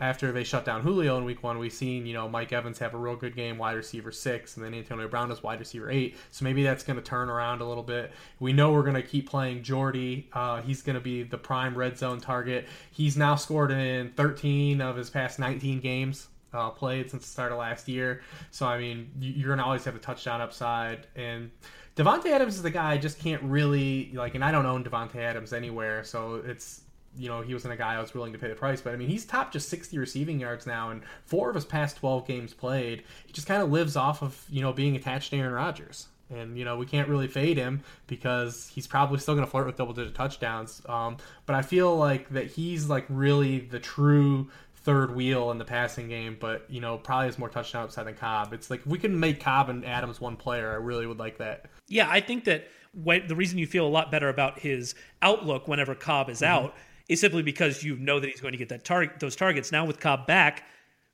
after 0.00 0.32
they 0.32 0.44
shut 0.44 0.64
down 0.64 0.80
Julio 0.80 1.18
in 1.18 1.24
week 1.26 1.42
one, 1.42 1.58
we've 1.58 1.72
seen, 1.72 2.06
you 2.06 2.14
know, 2.14 2.26
Mike 2.26 2.52
Evans 2.52 2.78
have 2.78 2.94
a 2.94 2.96
real 2.96 3.16
good 3.16 3.36
game, 3.36 3.58
wide 3.58 3.76
receiver 3.76 4.10
six, 4.10 4.56
and 4.56 4.64
then 4.64 4.72
Antonio 4.72 5.06
Brown 5.08 5.30
is 5.30 5.42
wide 5.42 5.60
receiver 5.60 5.90
eight. 5.90 6.16
So 6.30 6.44
maybe 6.44 6.62
that's 6.62 6.82
going 6.82 6.96
to 6.96 7.02
turn 7.02 7.28
around 7.28 7.60
a 7.60 7.68
little 7.68 7.82
bit. 7.82 8.10
We 8.38 8.54
know 8.54 8.72
we're 8.72 8.82
going 8.82 8.94
to 8.94 9.02
keep 9.02 9.28
playing 9.28 9.62
Jordy. 9.62 10.28
Uh, 10.32 10.62
he's 10.62 10.80
going 10.80 10.94
to 10.94 11.00
be 11.00 11.22
the 11.22 11.36
prime 11.36 11.76
red 11.76 11.98
zone 11.98 12.18
target. 12.18 12.66
He's 12.90 13.18
now 13.18 13.36
scored 13.36 13.70
in 13.70 14.10
13 14.12 14.80
of 14.80 14.96
his 14.96 15.10
past 15.10 15.38
19 15.38 15.80
games. 15.80 16.28
Uh, 16.52 16.68
played 16.68 17.08
since 17.08 17.22
the 17.22 17.30
start 17.30 17.52
of 17.52 17.58
last 17.58 17.86
year, 17.86 18.22
so 18.50 18.66
I 18.66 18.76
mean, 18.76 19.08
you're 19.20 19.50
gonna 19.50 19.64
always 19.64 19.84
have 19.84 19.94
a 19.94 20.00
touchdown 20.00 20.40
upside. 20.40 21.06
And 21.14 21.52
Davante 21.94 22.26
Adams 22.26 22.56
is 22.56 22.62
the 22.62 22.72
guy 22.72 22.90
I 22.90 22.98
just 22.98 23.20
can't 23.20 23.40
really 23.44 24.10
like, 24.14 24.34
and 24.34 24.44
I 24.44 24.50
don't 24.50 24.66
own 24.66 24.82
Davante 24.82 25.14
Adams 25.14 25.52
anywhere, 25.52 26.02
so 26.02 26.42
it's 26.44 26.80
you 27.16 27.28
know, 27.28 27.40
he 27.40 27.52
wasn't 27.52 27.74
a 27.74 27.76
guy 27.76 27.94
I 27.94 28.00
was 28.00 28.14
willing 28.14 28.32
to 28.32 28.38
pay 28.38 28.48
the 28.48 28.54
price. 28.54 28.80
But 28.80 28.92
I 28.92 28.96
mean, 28.96 29.08
he's 29.08 29.24
top 29.24 29.52
just 29.52 29.68
60 29.68 29.98
receiving 29.98 30.40
yards 30.40 30.66
now, 30.66 30.90
and 30.90 31.02
four 31.24 31.48
of 31.48 31.54
his 31.54 31.64
past 31.64 31.96
12 31.96 32.26
games 32.26 32.54
played. 32.54 33.04
He 33.26 33.32
just 33.32 33.46
kind 33.46 33.62
of 33.62 33.70
lives 33.70 33.96
off 33.96 34.22
of, 34.22 34.44
you 34.48 34.62
know, 34.62 34.72
being 34.72 34.96
attached 34.96 35.30
to 35.30 35.36
Aaron 35.36 35.52
Rodgers. 35.52 36.08
And, 36.30 36.56
you 36.56 36.64
know, 36.64 36.76
we 36.76 36.86
can't 36.86 37.08
really 37.08 37.26
fade 37.26 37.56
him 37.56 37.82
because 38.06 38.70
he's 38.72 38.86
probably 38.86 39.18
still 39.18 39.34
going 39.34 39.44
to 39.44 39.50
flirt 39.50 39.66
with 39.66 39.76
double 39.76 39.92
digit 39.92 40.14
touchdowns. 40.14 40.80
Um, 40.88 41.16
but 41.44 41.56
I 41.56 41.62
feel 41.62 41.96
like 41.96 42.28
that 42.30 42.46
he's 42.46 42.88
like 42.88 43.04
really 43.08 43.58
the 43.58 43.80
true 43.80 44.48
third 44.76 45.14
wheel 45.14 45.50
in 45.50 45.58
the 45.58 45.64
passing 45.64 46.08
game, 46.08 46.36
but, 46.38 46.66
you 46.70 46.80
know, 46.80 46.98
probably 46.98 47.26
has 47.26 47.38
more 47.38 47.48
touchdown 47.48 47.82
upside 47.82 48.06
than 48.06 48.14
Cobb. 48.14 48.52
It's 48.52 48.70
like 48.70 48.80
if 48.80 48.86
we 48.86 48.98
can 48.98 49.18
make 49.18 49.40
Cobb 49.40 49.70
and 49.70 49.84
Adams 49.84 50.20
one 50.20 50.36
player, 50.36 50.70
I 50.70 50.76
really 50.76 51.06
would 51.06 51.18
like 51.18 51.38
that. 51.38 51.66
Yeah, 51.88 52.08
I 52.08 52.20
think 52.20 52.44
that 52.44 52.68
when, 52.94 53.26
the 53.26 53.34
reason 53.34 53.58
you 53.58 53.66
feel 53.66 53.84
a 53.84 53.88
lot 53.88 54.12
better 54.12 54.28
about 54.28 54.60
his 54.60 54.94
outlook 55.22 55.66
whenever 55.66 55.96
Cobb 55.96 56.30
is 56.30 56.42
mm-hmm. 56.42 56.66
out 56.66 56.74
is 57.10 57.20
simply 57.20 57.42
because 57.42 57.82
you 57.82 57.96
know 57.96 58.20
that 58.20 58.30
he's 58.30 58.40
going 58.40 58.52
to 58.52 58.58
get 58.58 58.68
that 58.68 58.84
target, 58.84 59.18
those 59.18 59.34
targets. 59.34 59.72
Now 59.72 59.84
with 59.84 59.98
Cobb 59.98 60.28
back, 60.28 60.62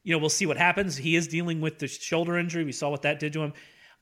you 0.04 0.12
know 0.12 0.19
we'll 0.19 0.28
see 0.28 0.44
what 0.44 0.58
happens. 0.58 0.94
He 0.94 1.16
is 1.16 1.26
dealing 1.26 1.62
with 1.62 1.78
the 1.78 1.88
shoulder 1.88 2.37
injury. 2.38 2.64
We 2.64 2.72
saw 2.72 2.90
what 2.90 3.00
that 3.02 3.19
did 3.19 3.32
to 3.32 3.40
him. 3.40 3.54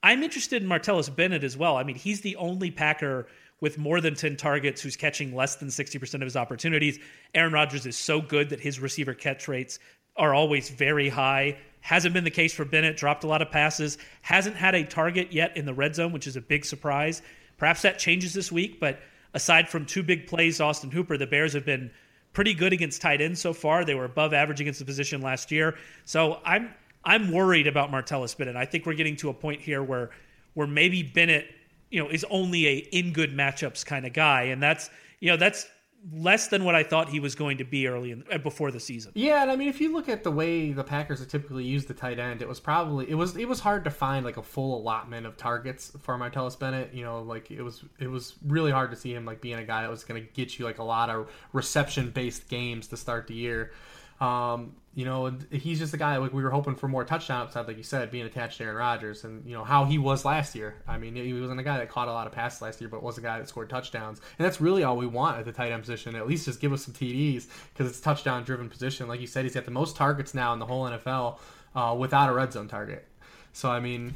I'm 0.03 0.25
interested 0.25 0.61
in 0.61 0.69
Martellus 0.69 1.15
Bennett 1.15 1.45
as 1.45 1.57
well. 1.57 1.77
I 1.77 1.85
mean, 1.85 1.95
he's 1.95 2.21
the 2.21 2.35
only 2.35 2.73
Packer 2.73 3.29
with 3.61 3.79
more 3.79 4.01
than 4.01 4.17
10 4.17 4.37
targets 4.37 4.83
who's 4.83 4.97
catching 4.97 5.37
less 5.37 5.55
than 5.55 5.69
60% 5.69 6.15
of 6.15 6.21
his 6.23 6.37
opportunities. 6.37 6.99
Aaron 7.33 7.53
Rodgers 7.53 7.87
is 7.87 7.97
so 7.97 8.21
good 8.21 8.51
that 8.51 8.59
his 8.59 8.81
receiver 8.81 9.15
catch 9.15 9.47
rates 9.47 9.79
are 10.17 10.35
always 10.35 10.71
very 10.71 11.09
high. 11.09 11.57
Hasn't 11.81 12.13
been 12.13 12.25
the 12.25 12.31
case 12.31 12.53
for 12.53 12.65
Bennett, 12.65 12.97
dropped 12.97 13.23
a 13.23 13.29
lot 13.29 13.41
of 13.41 13.53
passes, 13.53 13.99
hasn't 14.23 14.57
had 14.57 14.75
a 14.75 14.85
target 14.85 15.33
yet 15.33 15.57
in 15.57 15.65
the 15.65 15.73
red 15.73 15.95
zone, 15.95 16.11
which 16.11 16.27
is 16.27 16.35
a 16.35 16.41
big 16.41 16.65
surprise. 16.65 17.23
Perhaps 17.57 17.83
that 17.83 18.01
changes 18.01 18.35
this 18.35 18.51
week, 18.51 18.81
but 18.81 18.99
aside 19.35 19.69
from 19.69 19.85
two 19.85 20.03
big 20.03 20.27
plays, 20.27 20.61
Austin 20.61 20.91
Hooper, 20.91 21.19
the 21.19 21.27
Bears 21.27 21.53
have 21.53 21.67
been 21.67 21.91
pretty 22.33 22.55
good 22.55 22.73
against 22.73 23.03
tight 23.03 23.21
ends 23.21 23.41
so 23.41 23.53
far. 23.53 23.85
They 23.85 23.95
were 23.95 24.05
above 24.05 24.33
average 24.33 24.61
against 24.61 24.79
the 24.79 24.85
position 24.85 25.21
last 25.21 25.51
year. 25.53 25.77
So 26.05 26.41
I'm 26.45 26.73
I'm 27.05 27.33
worried 27.33 27.67
about 27.67 27.91
Martellus 27.91 28.37
Bennett. 28.37 28.57
I 28.57 28.65
think 28.65 28.87
we're 28.87 28.95
getting 28.95 29.17
to 29.17 29.29
a 29.29 29.35
point 29.35 29.61
here 29.61 29.83
where 29.83 30.11
where 30.55 30.67
maybe 30.67 31.03
Bennett, 31.03 31.47
you 31.91 32.03
know, 32.03 32.09
is 32.09 32.25
only 32.31 32.67
a 32.67 32.77
in 32.93 33.13
good 33.13 33.37
matchups 33.37 33.85
kind 33.85 34.07
of 34.07 34.13
guy, 34.13 34.45
and 34.45 34.63
that's 34.63 34.91
you 35.21 35.31
know 35.31 35.37
that's 35.37 35.67
less 36.13 36.49
than 36.49 36.65
what 36.65 36.75
I 36.75 36.83
thought 36.83 37.09
he 37.09 37.21
was 37.21 37.35
going 37.35 37.59
to 37.59 37.65
be 37.65 37.87
early 37.87 38.11
in, 38.11 38.25
uh, 38.31 38.39
before 38.39 38.71
the 38.71 38.81
season. 38.81 39.13
Yeah, 39.15 39.43
and 39.43 39.51
I 39.51 39.57
mean, 39.57 39.69
if 39.69 39.81
you 39.81 39.93
look 39.93 40.09
at 40.09 40.23
the 40.23 40.31
way 40.31 40.73
the 40.73 40.85
Packers 40.85 41.21
have 41.21 41.29
typically 41.29 41.65
used 41.65 41.89
the 41.89 41.95
tight 41.95 42.19
end, 42.19 42.43
it 42.43 42.49
was 42.49 42.61
probably 42.61 43.09
it 43.09 43.15
was 43.15 43.37
it 43.37 43.49
was 43.49 43.61
hard 43.61 43.85
to 43.85 43.91
find 43.91 44.25
like 44.25 44.37
a 44.37 44.43
full 44.43 44.79
allotment 44.79 45.27
of 45.27 45.37
targets 45.37 45.93
for 46.03 46.17
Martellus 46.19 46.59
Bennett. 46.59 46.93
You 46.93 47.05
know, 47.05 47.23
like 47.23 47.51
it 47.51 47.63
was 47.63 47.85
it 47.99 48.09
was 48.09 48.35
really 48.47 48.71
hard 48.71 48.91
to 48.91 48.97
see 48.97 49.15
him 49.15 49.25
like 49.25 49.41
being 49.41 49.59
a 49.59 49.65
guy 49.65 49.83
that 49.83 49.91
was 49.91 50.05
going 50.05 50.23
to 50.23 50.29
get 50.33 50.59
you 50.59 50.65
like 50.65 50.79
a 50.79 50.85
lot 50.85 51.11
of 51.11 51.31
reception 51.53 52.11
based 52.11 52.49
games 52.49 52.89
to 52.89 52.97
start 52.97 53.27
the 53.27 53.35
year. 53.35 53.73
Um, 54.21 54.75
you 54.95 55.05
know, 55.05 55.37
he's 55.51 55.81
just 55.81 55.93
a 55.93 55.97
guy 55.97 56.17
like 56.19 56.33
we 56.33 56.43
were 56.43 56.51
hoping 56.51 56.77
for 56.77 56.87
more 56.87 57.05
touchdown 57.05 57.43
upside, 57.43 57.67
like 57.67 57.77
you 57.77 57.83
said, 57.83 58.13
being 58.13 58.27
attached 58.27 58.59
to 58.59 58.65
Aaron 58.65 58.77
Rodgers, 58.77 59.25
and 59.25 59.45
you 59.45 59.53
know 59.53 59.65
how 59.65 59.85
he 59.85 59.99
was 59.99 60.25
last 60.25 60.55
year. 60.55 60.77
I 60.87 60.99
mean, 60.99 61.17
he 61.17 61.33
wasn't 61.33 61.59
a 61.59 61.65
guy 61.65 61.79
that 61.79 61.89
caught 61.89 62.07
a 62.07 62.13
lot 62.13 62.29
of 62.29 62.33
passes 62.33 62.63
last 62.63 62.81
year, 62.81 62.89
but 62.89 63.03
was 63.03 63.19
a 63.19 63.21
guy 63.21 63.39
that 63.39 63.49
scored 63.49 63.69
touchdowns, 63.69 64.21
and 64.39 64.47
that's 64.47 64.61
really 64.61 64.85
all 64.85 64.97
we 64.97 65.09
want 65.09 65.39
at 65.39 65.45
the 65.45 65.53
tight 65.53 65.73
end 65.73 65.83
position. 65.83 66.15
At 66.15 66.29
least 66.29 66.45
just 66.45 66.61
give 66.61 66.73
us 66.73 66.85
some 66.85 66.95
TDs 66.95 67.49
because 67.73 67.91
it's 67.91 68.01
touchdown 68.01 68.45
driven 68.45 68.69
position. 68.69 69.09
Like 69.09 69.21
you 69.21 69.27
said, 69.27 69.45
he's 69.45 69.55
got 69.55 69.65
the 69.65 69.73
most 69.73 69.97
targets 69.97 70.33
now 70.33 70.53
in 70.53 70.61
the 70.61 70.67
whole 70.67 70.85
NFL 70.85 71.39
uh, 71.75 71.97
without 71.99 72.31
a 72.31 72.33
red 72.33 72.53
zone 72.53 72.69
target. 72.69 73.05
So 73.53 73.71
I 73.71 73.81
mean, 73.81 74.15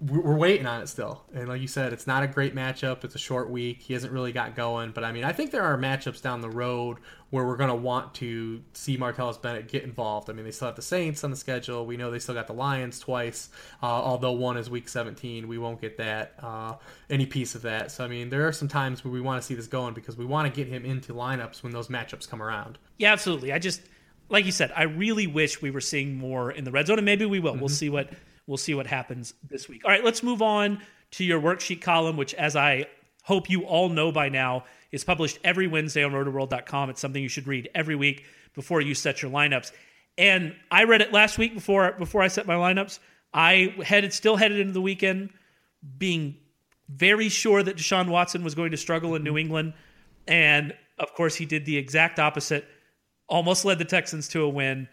we're 0.00 0.36
waiting 0.36 0.66
on 0.66 0.80
it 0.80 0.88
still. 0.88 1.24
And 1.34 1.48
like 1.48 1.60
you 1.60 1.66
said, 1.66 1.92
it's 1.92 2.06
not 2.06 2.22
a 2.22 2.28
great 2.28 2.54
matchup. 2.54 3.02
It's 3.02 3.16
a 3.16 3.18
short 3.18 3.50
week. 3.50 3.82
He 3.82 3.94
hasn't 3.94 4.12
really 4.12 4.30
got 4.30 4.54
going. 4.54 4.92
But 4.92 5.02
I 5.02 5.10
mean, 5.10 5.24
I 5.24 5.32
think 5.32 5.50
there 5.50 5.64
are 5.64 5.76
matchups 5.76 6.22
down 6.22 6.40
the 6.40 6.48
road 6.48 6.98
where 7.30 7.44
we're 7.44 7.56
going 7.56 7.68
to 7.68 7.74
want 7.74 8.14
to 8.14 8.62
see 8.74 8.96
Martellus 8.96 9.42
Bennett 9.42 9.66
get 9.66 9.82
involved. 9.82 10.30
I 10.30 10.34
mean, 10.34 10.44
they 10.44 10.52
still 10.52 10.68
have 10.68 10.76
the 10.76 10.82
Saints 10.82 11.24
on 11.24 11.30
the 11.32 11.36
schedule. 11.36 11.84
We 11.84 11.96
know 11.96 12.12
they 12.12 12.20
still 12.20 12.36
got 12.36 12.46
the 12.46 12.52
Lions 12.52 13.00
twice, 13.00 13.50
uh, 13.82 13.86
although 13.86 14.32
one 14.32 14.56
is 14.56 14.70
week 14.70 14.88
17. 14.88 15.48
We 15.48 15.58
won't 15.58 15.80
get 15.80 15.96
that, 15.98 16.34
uh, 16.40 16.74
any 17.10 17.26
piece 17.26 17.56
of 17.56 17.62
that. 17.62 17.90
So, 17.90 18.04
I 18.04 18.08
mean, 18.08 18.30
there 18.30 18.46
are 18.46 18.52
some 18.52 18.68
times 18.68 19.04
where 19.04 19.12
we 19.12 19.20
want 19.20 19.42
to 19.42 19.46
see 19.46 19.54
this 19.54 19.66
going 19.66 19.94
because 19.94 20.16
we 20.16 20.24
want 20.24 20.52
to 20.52 20.56
get 20.56 20.72
him 20.72 20.84
into 20.84 21.12
lineups 21.12 21.64
when 21.64 21.72
those 21.72 21.88
matchups 21.88 22.28
come 22.28 22.40
around. 22.40 22.78
Yeah, 22.98 23.12
absolutely. 23.12 23.52
I 23.52 23.58
just, 23.58 23.82
like 24.28 24.46
you 24.46 24.52
said, 24.52 24.72
I 24.76 24.84
really 24.84 25.26
wish 25.26 25.60
we 25.60 25.72
were 25.72 25.80
seeing 25.80 26.16
more 26.16 26.52
in 26.52 26.62
the 26.62 26.70
red 26.70 26.86
zone, 26.86 26.98
and 26.98 27.04
maybe 27.04 27.26
we 27.26 27.40
will. 27.40 27.52
Mm-hmm. 27.52 27.60
We'll 27.60 27.68
see 27.68 27.90
what 27.90 28.10
we'll 28.48 28.56
see 28.56 28.74
what 28.74 28.88
happens 28.88 29.34
this 29.48 29.68
week. 29.68 29.84
All 29.84 29.90
right, 29.92 30.02
let's 30.02 30.24
move 30.24 30.42
on 30.42 30.80
to 31.12 31.24
your 31.24 31.40
worksheet 31.40 31.80
column, 31.80 32.16
which, 32.16 32.34
as 32.34 32.56
I 32.56 32.86
hope 33.22 33.48
you 33.48 33.62
all 33.62 33.88
know 33.90 34.10
by 34.10 34.28
now, 34.28 34.64
is 34.90 35.04
published 35.04 35.38
every 35.44 35.68
Wednesday 35.68 36.02
on 36.02 36.12
rotoworld.com. 36.12 36.90
It's 36.90 37.00
something 37.00 37.22
you 37.22 37.28
should 37.28 37.46
read 37.46 37.68
every 37.74 37.94
week 37.94 38.24
before 38.54 38.80
you 38.80 38.94
set 38.94 39.22
your 39.22 39.30
lineups. 39.30 39.70
And 40.16 40.56
I 40.70 40.84
read 40.84 41.02
it 41.02 41.12
last 41.12 41.38
week 41.38 41.54
before 41.54 41.92
before 41.92 42.22
I 42.22 42.28
set 42.28 42.46
my 42.46 42.54
lineups. 42.54 42.98
I 43.32 43.74
headed 43.84 44.12
still 44.12 44.36
headed 44.36 44.58
into 44.58 44.72
the 44.72 44.80
weekend 44.80 45.30
being 45.98 46.36
very 46.88 47.28
sure 47.28 47.62
that 47.62 47.76
Deshaun 47.76 48.08
Watson 48.08 48.42
was 48.42 48.54
going 48.54 48.70
to 48.70 48.76
struggle 48.76 49.14
in 49.14 49.22
New 49.22 49.36
England. 49.36 49.74
And 50.26 50.74
of 50.98 51.12
course, 51.14 51.36
he 51.36 51.44
did 51.44 51.66
the 51.66 51.76
exact 51.76 52.18
opposite, 52.18 52.64
almost 53.28 53.64
led 53.64 53.78
the 53.78 53.84
Texans 53.84 54.28
to 54.28 54.42
a 54.42 54.48
win. 54.48 54.88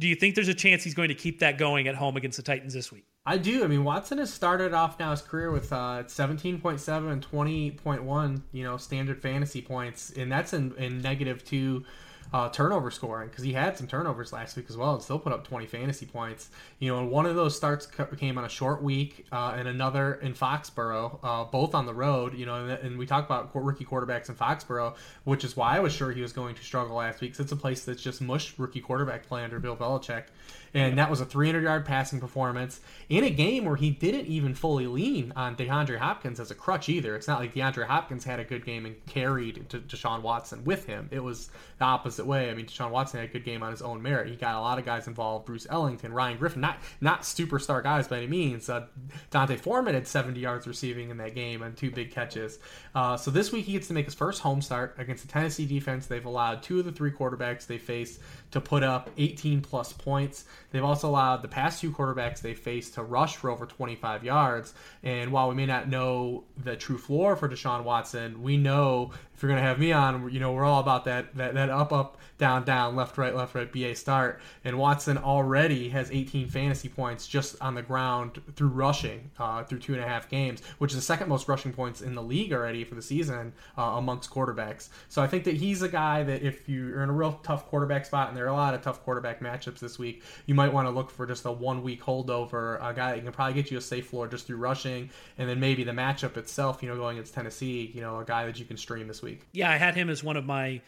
Do 0.00 0.08
you 0.08 0.14
think 0.14 0.34
there's 0.34 0.48
a 0.48 0.54
chance 0.54 0.82
he's 0.82 0.94
going 0.94 1.08
to 1.08 1.14
keep 1.14 1.40
that 1.40 1.58
going 1.58 1.86
at 1.86 1.94
home 1.94 2.16
against 2.16 2.38
the 2.38 2.42
Titans 2.42 2.72
this 2.72 2.90
week? 2.90 3.04
I 3.26 3.36
do. 3.36 3.62
I 3.62 3.66
mean, 3.66 3.84
Watson 3.84 4.16
has 4.16 4.32
started 4.32 4.72
off 4.72 4.98
now 4.98 5.10
his 5.10 5.20
career 5.20 5.50
with 5.50 5.70
uh, 5.74 6.04
17.7 6.06 7.12
and 7.12 7.30
20.1, 7.30 8.42
you 8.50 8.64
know, 8.64 8.78
standard 8.78 9.20
fantasy 9.20 9.60
points, 9.60 10.10
and 10.16 10.32
that's 10.32 10.54
in, 10.54 10.74
in 10.76 11.02
negative 11.02 11.44
two 11.44 11.84
uh, 12.32 12.48
turnover 12.48 12.90
scoring 12.90 13.28
because 13.28 13.44
he 13.44 13.52
had 13.52 13.76
some 13.76 13.86
turnovers 13.86 14.32
last 14.32 14.56
week 14.56 14.66
as 14.68 14.76
well 14.76 14.94
and 14.94 15.02
still 15.02 15.18
put 15.18 15.32
up 15.32 15.46
20 15.46 15.66
fantasy 15.66 16.06
points. 16.06 16.50
You 16.78 16.92
know, 16.92 17.00
and 17.00 17.10
one 17.10 17.26
of 17.26 17.36
those 17.36 17.56
starts 17.56 17.86
came 18.16 18.38
on 18.38 18.44
a 18.44 18.48
short 18.48 18.82
week 18.82 19.26
uh, 19.32 19.54
and 19.56 19.66
another 19.66 20.14
in 20.14 20.34
Foxborough, 20.34 21.18
uh, 21.22 21.44
both 21.44 21.74
on 21.74 21.86
the 21.86 21.94
road. 21.94 22.34
You 22.34 22.46
know, 22.46 22.56
and, 22.56 22.70
and 22.70 22.98
we 22.98 23.06
talk 23.06 23.24
about 23.24 23.50
rookie 23.54 23.84
quarterbacks 23.84 24.28
in 24.28 24.34
Foxborough, 24.34 24.96
which 25.24 25.44
is 25.44 25.56
why 25.56 25.76
I 25.76 25.80
was 25.80 25.92
sure 25.92 26.12
he 26.12 26.22
was 26.22 26.32
going 26.32 26.54
to 26.54 26.62
struggle 26.62 26.96
last 26.96 27.20
week. 27.20 27.32
Cause 27.32 27.40
it's 27.40 27.52
a 27.52 27.56
place 27.56 27.84
that's 27.84 28.02
just 28.02 28.20
mushed 28.20 28.58
rookie 28.58 28.80
quarterback 28.80 29.26
play 29.26 29.42
under 29.42 29.58
Bill 29.58 29.76
Belichick 29.76 30.24
and 30.74 30.98
that 30.98 31.10
was 31.10 31.20
a 31.20 31.24
300 31.24 31.62
yard 31.62 31.84
passing 31.84 32.20
performance 32.20 32.80
in 33.08 33.24
a 33.24 33.30
game 33.30 33.64
where 33.64 33.76
he 33.76 33.90
didn't 33.90 34.26
even 34.26 34.54
fully 34.54 34.86
lean 34.86 35.32
on 35.34 35.56
DeAndre 35.56 35.98
Hopkins 35.98 36.38
as 36.38 36.50
a 36.50 36.54
crutch 36.54 36.88
either. 36.88 37.16
It's 37.16 37.26
not 37.26 37.40
like 37.40 37.54
DeAndre 37.54 37.86
Hopkins 37.86 38.24
had 38.24 38.38
a 38.38 38.44
good 38.44 38.64
game 38.64 38.86
and 38.86 38.94
carried 39.06 39.68
to 39.70 39.80
Deshaun 39.80 40.22
Watson 40.22 40.64
with 40.64 40.86
him. 40.86 41.08
It 41.10 41.20
was 41.20 41.50
the 41.78 41.84
opposite 41.84 42.26
way. 42.26 42.50
I 42.50 42.54
mean, 42.54 42.66
Deshaun 42.66 42.90
Watson 42.90 43.20
had 43.20 43.28
a 43.28 43.32
good 43.32 43.44
game 43.44 43.62
on 43.62 43.70
his 43.70 43.82
own 43.82 44.00
merit. 44.02 44.28
He 44.28 44.36
got 44.36 44.54
a 44.54 44.60
lot 44.60 44.78
of 44.78 44.84
guys 44.84 45.06
involved: 45.06 45.46
Bruce 45.46 45.66
Ellington, 45.68 46.12
Ryan 46.12 46.38
Griffin, 46.38 46.60
not 46.60 46.78
not 47.00 47.22
superstar 47.22 47.82
guys 47.82 48.06
by 48.06 48.18
any 48.18 48.26
means. 48.26 48.68
Uh, 48.68 48.86
D'Onta 49.30 49.58
Foreman 49.58 49.94
had 49.94 50.06
70 50.06 50.38
yards 50.38 50.66
receiving 50.66 51.10
in 51.10 51.16
that 51.16 51.34
game 51.34 51.62
and 51.62 51.76
two 51.76 51.90
big 51.90 52.10
catches. 52.12 52.58
Uh, 52.94 53.16
so 53.16 53.30
this 53.30 53.50
week 53.50 53.64
he 53.64 53.72
gets 53.72 53.88
to 53.88 53.94
make 53.94 54.04
his 54.04 54.14
first 54.14 54.40
home 54.40 54.60
start 54.60 54.94
against 54.98 55.26
the 55.26 55.32
Tennessee 55.32 55.66
defense. 55.66 56.06
They've 56.06 56.24
allowed 56.24 56.62
two 56.62 56.78
of 56.78 56.84
the 56.84 56.92
three 56.92 57.10
quarterbacks 57.10 57.66
they 57.66 57.78
face 57.78 58.18
to 58.50 58.60
put 58.60 58.82
up 58.82 59.10
18 59.16 59.60
plus 59.62 59.92
points. 59.92 60.44
They've 60.70 60.84
also 60.84 61.08
allowed 61.08 61.42
the 61.42 61.48
past 61.48 61.80
two 61.80 61.92
quarterbacks 61.92 62.40
they 62.40 62.54
faced 62.54 62.94
to 62.94 63.02
rush 63.02 63.36
for 63.36 63.50
over 63.50 63.66
25 63.66 64.24
yards. 64.24 64.74
And 65.02 65.32
while 65.32 65.48
we 65.48 65.54
may 65.54 65.66
not 65.66 65.88
know 65.88 66.44
the 66.56 66.76
true 66.76 66.98
floor 66.98 67.36
for 67.36 67.48
Deshaun 67.48 67.84
Watson, 67.84 68.42
we 68.42 68.56
know 68.56 69.12
if 69.40 69.44
you're 69.44 69.56
to 69.56 69.62
have 69.62 69.78
me 69.78 69.90
on, 69.90 70.30
you 70.30 70.38
know, 70.38 70.52
we're 70.52 70.66
all 70.66 70.80
about 70.80 71.06
that, 71.06 71.34
that, 71.34 71.54
that 71.54 71.70
up, 71.70 71.94
up, 71.94 72.18
down, 72.36 72.62
down, 72.62 72.94
left, 72.94 73.16
right, 73.16 73.34
left, 73.34 73.54
right, 73.54 73.72
BA 73.72 73.94
start. 73.94 74.38
And 74.64 74.76
Watson 74.76 75.16
already 75.16 75.88
has 75.88 76.10
18 76.10 76.46
fantasy 76.48 76.90
points 76.90 77.26
just 77.26 77.56
on 77.62 77.74
the 77.74 77.80
ground 77.80 78.38
through 78.54 78.68
rushing 78.68 79.30
uh, 79.38 79.64
through 79.64 79.78
two 79.78 79.94
and 79.94 80.02
a 80.02 80.06
half 80.06 80.28
games, 80.28 80.60
which 80.76 80.90
is 80.90 80.96
the 80.96 81.02
second 81.02 81.30
most 81.30 81.48
rushing 81.48 81.72
points 81.72 82.02
in 82.02 82.14
the 82.14 82.22
league 82.22 82.52
already 82.52 82.84
for 82.84 82.94
the 82.94 83.00
season 83.00 83.54
uh, 83.78 83.82
amongst 83.82 84.30
quarterbacks. 84.30 84.90
So 85.08 85.22
I 85.22 85.26
think 85.26 85.44
that 85.44 85.54
he's 85.54 85.80
a 85.80 85.88
guy 85.88 86.22
that 86.22 86.42
if 86.42 86.68
you're 86.68 87.02
in 87.02 87.08
a 87.08 87.12
real 87.14 87.40
tough 87.42 87.66
quarterback 87.66 88.04
spot, 88.04 88.28
and 88.28 88.36
there 88.36 88.44
are 88.44 88.48
a 88.48 88.52
lot 88.52 88.74
of 88.74 88.82
tough 88.82 89.02
quarterback 89.04 89.40
matchups 89.40 89.78
this 89.78 89.98
week, 89.98 90.22
you 90.44 90.54
might 90.54 90.70
want 90.70 90.86
to 90.86 90.90
look 90.90 91.10
for 91.10 91.26
just 91.26 91.46
a 91.46 91.52
one 91.52 91.82
week 91.82 92.02
holdover, 92.02 92.76
a 92.86 92.92
guy 92.92 93.14
that 93.14 93.24
can 93.24 93.32
probably 93.32 93.54
get 93.54 93.70
you 93.70 93.78
a 93.78 93.80
safe 93.80 94.08
floor 94.08 94.28
just 94.28 94.46
through 94.46 94.58
rushing, 94.58 95.08
and 95.38 95.48
then 95.48 95.58
maybe 95.58 95.82
the 95.82 95.92
matchup 95.92 96.36
itself, 96.36 96.82
you 96.82 96.90
know, 96.90 96.96
going 96.96 97.16
against 97.16 97.32
Tennessee, 97.32 97.90
you 97.94 98.02
know, 98.02 98.18
a 98.18 98.24
guy 98.26 98.44
that 98.44 98.58
you 98.58 98.66
can 98.66 98.76
stream 98.76 99.08
this 99.08 99.22
week 99.22 99.29
week. 99.30 99.46
Yeah, 99.52 99.70
I 99.70 99.76
had 99.76 99.94
him 99.94 100.10
as 100.10 100.22
one 100.22 100.36
of 100.36 100.44
my 100.44 100.80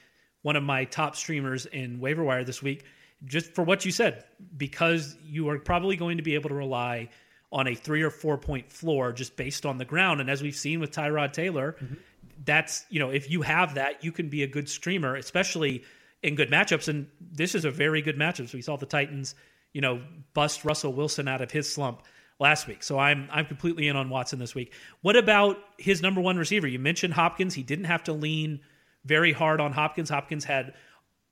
one 0.42 0.56
of 0.56 0.62
my 0.62 0.84
top 0.84 1.16
streamers 1.16 1.66
in 1.66 2.00
waiver 2.00 2.24
wire 2.24 2.44
this 2.44 2.62
week, 2.62 2.84
just 3.24 3.54
for 3.54 3.62
what 3.62 3.84
you 3.84 3.92
said, 3.92 4.24
because 4.56 5.16
you 5.24 5.48
are 5.50 5.58
probably 5.58 5.96
going 5.96 6.16
to 6.16 6.22
be 6.22 6.34
able 6.34 6.48
to 6.48 6.54
rely 6.54 7.08
on 7.52 7.68
a 7.68 7.74
three 7.74 8.02
or 8.02 8.10
four 8.10 8.38
point 8.38 8.70
floor 8.70 9.12
just 9.12 9.36
based 9.36 9.66
on 9.66 9.78
the 9.78 9.84
ground. 9.84 10.20
And 10.20 10.30
as 10.30 10.42
we've 10.42 10.56
seen 10.56 10.80
with 10.80 10.90
Tyrod 10.90 11.32
Taylor, 11.32 11.76
mm-hmm. 11.80 11.94
that's 12.44 12.84
you 12.90 12.98
know 12.98 13.10
if 13.10 13.30
you 13.30 13.42
have 13.42 13.74
that, 13.74 14.04
you 14.04 14.12
can 14.12 14.28
be 14.28 14.42
a 14.42 14.48
good 14.48 14.68
streamer, 14.68 15.14
especially 15.14 15.84
in 16.22 16.34
good 16.34 16.50
matchups. 16.50 16.88
And 16.88 17.08
this 17.20 17.54
is 17.54 17.64
a 17.64 17.70
very 17.70 18.02
good 18.02 18.16
matchup. 18.16 18.48
So 18.48 18.58
we 18.58 18.62
saw 18.62 18.76
the 18.76 18.86
Titans, 18.86 19.34
you 19.72 19.80
know, 19.80 20.00
bust 20.34 20.64
Russell 20.64 20.92
Wilson 20.92 21.28
out 21.28 21.40
of 21.40 21.50
his 21.50 21.72
slump 21.72 22.02
last 22.42 22.66
week. 22.66 22.82
So 22.82 22.98
I'm 22.98 23.28
I'm 23.32 23.46
completely 23.46 23.88
in 23.88 23.96
on 23.96 24.10
Watson 24.10 24.38
this 24.38 24.54
week. 24.54 24.74
What 25.00 25.16
about 25.16 25.56
his 25.78 26.02
number 26.02 26.20
one 26.20 26.36
receiver? 26.36 26.66
You 26.66 26.78
mentioned 26.78 27.14
Hopkins. 27.14 27.54
He 27.54 27.62
didn't 27.62 27.86
have 27.86 28.04
to 28.04 28.12
lean 28.12 28.60
very 29.06 29.32
hard 29.32 29.60
on 29.60 29.72
Hopkins. 29.72 30.10
Hopkins 30.10 30.44
had 30.44 30.74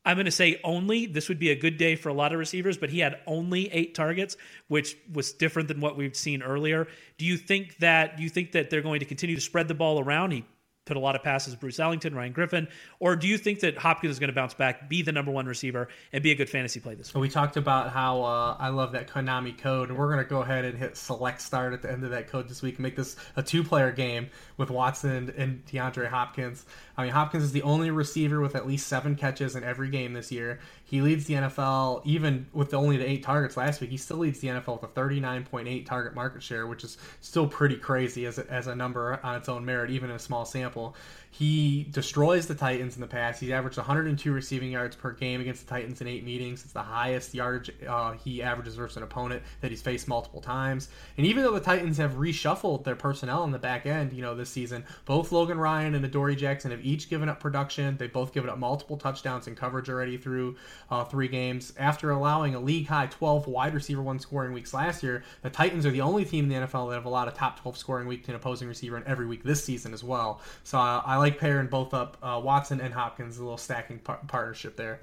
I'm 0.03 0.17
going 0.17 0.25
to 0.25 0.31
say 0.31 0.59
only. 0.65 1.05
This 1.05 1.29
would 1.29 1.39
be 1.39 1.51
a 1.51 1.57
good 1.57 1.77
day 1.77 1.95
for 1.95 2.09
a 2.09 2.15
lot 2.15 2.33
of 2.33 2.39
receivers, 2.39 2.79
but 2.79 2.89
he 2.89 3.01
had 3.01 3.19
only 3.27 3.71
eight 3.71 3.95
targets, 3.95 4.39
which 4.69 4.97
was 5.13 5.33
different 5.33 5.69
than 5.69 5.81
what 5.81 5.95
we've 5.95 6.17
seen 6.17 6.43
earlier. 6.43 6.87
Do 7.19 7.27
you 7.27 7.37
think 7.37 7.77
that? 7.79 8.17
Do 8.17 8.23
you 8.23 8.31
think 8.31 8.53
that 8.53 8.71
they're 8.71 8.81
going 8.81 9.01
to 9.01 9.07
continue 9.07 9.37
to 9.37 9.43
spread 9.43 9.69
the 9.69 9.75
ball 9.75 10.01
around? 10.01 10.31
He 10.31 10.47
put 10.91 10.97
a 10.97 11.01
lot 11.01 11.15
of 11.15 11.23
passes 11.23 11.55
Bruce 11.55 11.79
Ellington, 11.79 12.17
Ryan 12.17 12.33
Griffin, 12.33 12.67
or 12.99 13.15
do 13.15 13.29
you 13.29 13.39
think 13.39 13.61
that 13.61 13.79
Hopkins 13.79 14.11
is 14.11 14.19
going 14.19 14.27
to 14.27 14.35
bounce 14.35 14.55
back, 14.55 14.89
be 14.89 15.03
the 15.03 15.13
number 15.13 15.31
one 15.31 15.47
receiver, 15.47 15.87
and 16.13 16.21
be 16.21 16.33
a 16.33 16.35
good 16.35 16.51
fantasy 16.51 16.81
play 16.81 16.97
this 16.97 17.15
week? 17.15 17.21
We 17.21 17.29
talked 17.29 17.57
about 17.57 17.91
how 17.91 18.25
uh, 18.25 18.57
I 18.59 18.71
love 18.71 18.91
that 18.93 19.07
Konami 19.07 19.57
code, 19.57 19.89
and 19.89 19.97
we're 19.97 20.13
going 20.13 20.25
to 20.25 20.29
go 20.29 20.41
ahead 20.41 20.65
and 20.65 20.77
hit 20.77 20.97
select 20.97 21.43
start 21.43 21.75
at 21.75 21.83
the 21.83 21.93
end 21.93 22.03
of 22.03 22.11
that 22.11 22.27
code 22.27 22.49
this 22.49 22.61
week 22.61 22.75
and 22.75 22.83
make 22.83 22.97
this 22.97 23.15
a 23.37 23.43
two-player 23.43 23.93
game 23.93 24.31
with 24.57 24.69
Watson 24.69 25.33
and 25.37 25.65
DeAndre 25.67 26.09
Hopkins. 26.09 26.67
I 26.97 27.05
mean, 27.05 27.13
Hopkins 27.13 27.45
is 27.45 27.53
the 27.53 27.63
only 27.63 27.93
receiver 27.93 28.41
with 28.41 28.57
at 28.57 28.67
least 28.67 28.89
seven 28.89 29.15
catches 29.15 29.55
in 29.55 29.63
every 29.63 29.91
game 29.91 30.13
this 30.13 30.33
year. 30.33 30.59
He 30.91 31.01
leads 31.01 31.27
the 31.27 31.35
NFL, 31.35 32.05
even 32.05 32.49
with 32.53 32.75
only 32.75 32.97
the 32.97 33.09
eight 33.09 33.23
targets 33.23 33.57
last 33.57 33.81
week, 33.81 33.91
he 33.91 33.97
still 33.97 34.17
leads 34.17 34.41
the 34.41 34.49
NFL 34.49 34.83
with 34.83 34.91
a 34.91 34.93
39.8 34.93 35.87
target 35.87 36.17
market 36.17 36.43
share, 36.43 36.67
which 36.67 36.83
is 36.83 36.99
still 37.21 37.47
pretty 37.47 37.77
crazy 37.77 38.27
as 38.27 38.39
a, 38.39 38.51
as 38.51 38.67
a 38.67 38.75
number 38.75 39.21
on 39.23 39.37
its 39.37 39.49
own 39.49 39.65
merit, 39.65 39.93
even 39.93 40.11
in 40.11 40.17
a 40.17 40.19
small 40.19 40.45
sample. 40.45 40.97
He 41.33 41.87
destroys 41.91 42.47
the 42.47 42.55
Titans 42.55 42.97
in 42.97 43.01
the 43.01 43.07
past. 43.07 43.41
He's 43.41 43.51
averaged 43.51 43.77
102 43.77 44.33
receiving 44.33 44.73
yards 44.73 44.97
per 44.97 45.13
game 45.13 45.41
against 45.41 45.67
the 45.67 45.73
Titans 45.73 46.01
in 46.01 46.09
eight 46.09 46.25
meetings. 46.25 46.65
It's 46.65 46.73
the 46.73 46.83
highest 46.83 47.35
yardage 47.35 47.71
uh, 47.89 48.13
he 48.13 48.43
averages 48.43 48.75
versus 48.75 48.97
an 48.97 49.05
opponent 49.05 49.43
that 49.61 49.71
he's 49.71 49.81
faced 49.81 50.09
multiple 50.09 50.41
times. 50.41 50.89
And 51.17 51.27
even 51.27 51.45
though 51.45 51.53
the 51.53 51.61
Titans 51.61 51.97
have 51.99 52.15
reshuffled 52.15 52.83
their 52.85 52.97
personnel 52.97 53.45
in 53.45 53.53
the 53.53 53.59
back 53.59 53.87
end, 53.87 54.13
you 54.13 54.23
know, 54.23 54.35
this 54.35 54.51
season, 54.51 54.85
both 55.05 55.31
Logan 55.31 55.59
Ryan 55.59 55.95
and 55.95 56.05
Adoree 56.05 56.37
Jackson 56.37 56.73
have 56.73 56.85
each 56.85 57.09
given 57.09 57.29
up 57.29 57.39
production. 57.39 57.97
They've 57.97 58.13
both 58.13 58.33
given 58.33 58.51
up 58.51 58.59
multiple 58.59 58.97
touchdowns 58.97 59.47
and 59.47 59.57
coverage 59.57 59.89
already 59.89 60.17
through 60.17 60.57
uh, 60.91 61.05
three 61.05 61.29
games. 61.29 61.73
After 61.79 62.11
allowing 62.11 62.57
a 62.57 62.61
league 62.61 62.89
high 62.89 63.07
12 63.07 63.47
wide 63.47 63.75
receiver 63.75 64.03
one 64.03 64.19
scoring 64.19 64.53
weeks 64.53 64.75
last 64.75 65.03
year, 65.03 65.23
the 65.43 65.51
Titans 65.51 65.87
are 65.87 65.91
the 65.91 66.01
only 66.01 66.25
team 66.25 66.51
in 66.51 66.61
the 66.61 66.67
NFL 66.67 66.91
that 66.91 66.97
have 66.97 67.07
a 67.07 67.31
top 67.37 67.61
12 67.61 67.77
scoring 67.77 68.09
week 68.09 68.25
to 68.25 68.33
an 68.33 68.37
opposing 68.37 68.67
receiver 68.67 68.97
in 68.97 69.07
every 69.07 69.27
week 69.27 69.45
this 69.45 69.63
season 69.63 69.95
as 69.95 70.03
well. 70.03 70.41
So 70.65 70.79
uh, 70.79 71.03
I 71.07 71.20
like 71.21 71.39
pairing 71.39 71.69
both 71.69 71.95
up 71.95 72.17
uh, 72.23 72.41
Watson 72.43 72.81
and 72.81 72.93
Hopkins, 72.93 73.39
a 73.39 73.43
little 73.43 73.59
stacking 73.59 73.99
par- 73.99 74.21
partnership 74.27 74.77
there. 74.77 75.01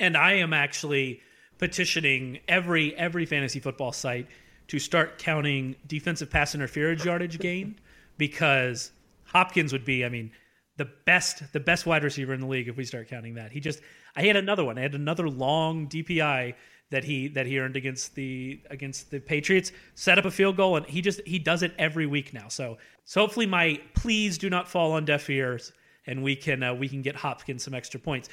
And 0.00 0.16
I 0.16 0.32
am 0.34 0.52
actually 0.52 1.20
petitioning 1.58 2.40
every 2.48 2.94
every 2.96 3.26
fantasy 3.26 3.60
football 3.60 3.92
site 3.92 4.26
to 4.68 4.78
start 4.78 5.18
counting 5.18 5.76
defensive 5.86 6.30
pass 6.30 6.54
interference 6.54 7.04
yardage 7.04 7.38
gain 7.38 7.78
because 8.16 8.92
Hopkins 9.24 9.72
would 9.72 9.84
be, 9.84 10.04
I 10.04 10.08
mean, 10.08 10.30
the 10.76 10.88
best 11.04 11.52
the 11.52 11.60
best 11.60 11.86
wide 11.86 12.04
receiver 12.04 12.32
in 12.32 12.40
the 12.40 12.46
league 12.46 12.68
if 12.68 12.76
we 12.76 12.84
start 12.84 13.08
counting 13.08 13.34
that. 13.34 13.52
He 13.52 13.60
just 13.60 13.80
I 14.16 14.22
had 14.22 14.36
another 14.36 14.64
one. 14.64 14.78
I 14.78 14.82
had 14.82 14.94
another 14.94 15.28
long 15.28 15.88
DPI 15.88 16.54
that 16.90 17.04
he 17.04 17.28
that 17.28 17.46
he 17.46 17.58
earned 17.58 17.76
against 17.76 18.14
the 18.14 18.60
against 18.70 19.10
the 19.10 19.20
Patriots. 19.20 19.72
Set 19.94 20.18
up 20.18 20.24
a 20.24 20.30
field 20.30 20.56
goal, 20.56 20.76
and 20.76 20.86
he 20.86 21.00
just 21.00 21.20
he 21.26 21.38
does 21.38 21.62
it 21.62 21.74
every 21.78 22.06
week 22.06 22.32
now. 22.32 22.48
So 22.48 22.78
so 23.04 23.20
hopefully 23.20 23.46
my 23.46 23.80
please 23.94 24.38
do 24.38 24.50
not 24.50 24.68
fall 24.68 24.92
on 24.92 25.04
deaf 25.04 25.28
ears, 25.28 25.72
and 26.06 26.22
we 26.22 26.36
can 26.36 26.62
uh, 26.62 26.74
we 26.74 26.88
can 26.88 27.02
get 27.02 27.16
Hopkins 27.16 27.62
some 27.64 27.74
extra 27.74 28.00
points. 28.00 28.28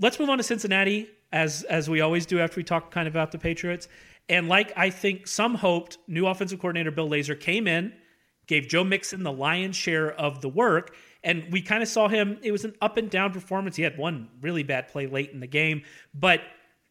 Let's 0.00 0.18
move 0.18 0.28
on 0.28 0.38
to 0.38 0.44
Cincinnati 0.44 1.08
as 1.32 1.64
as 1.64 1.90
we 1.90 2.00
always 2.00 2.26
do 2.26 2.38
after 2.40 2.58
we 2.58 2.64
talk 2.64 2.90
kind 2.90 3.08
of 3.08 3.14
about 3.14 3.32
the 3.32 3.38
Patriots. 3.38 3.88
And 4.28 4.48
like 4.48 4.72
I 4.76 4.90
think 4.90 5.26
some 5.26 5.54
hoped, 5.54 5.98
new 6.06 6.26
offensive 6.26 6.58
coordinator 6.60 6.90
Bill 6.90 7.08
Lazor 7.08 7.38
came 7.38 7.66
in, 7.66 7.92
gave 8.46 8.68
Joe 8.68 8.84
Mixon 8.84 9.22
the 9.22 9.32
lion's 9.32 9.76
share 9.76 10.12
of 10.12 10.40
the 10.40 10.48
work. 10.48 10.94
And 11.24 11.44
we 11.50 11.62
kind 11.62 11.82
of 11.82 11.88
saw 11.88 12.08
him, 12.08 12.38
it 12.42 12.52
was 12.52 12.64
an 12.64 12.74
up 12.80 12.96
and 12.96 13.10
down 13.10 13.32
performance. 13.32 13.76
He 13.76 13.82
had 13.82 13.98
one 13.98 14.28
really 14.40 14.62
bad 14.62 14.88
play 14.88 15.06
late 15.06 15.30
in 15.32 15.40
the 15.40 15.46
game, 15.46 15.82
but 16.14 16.40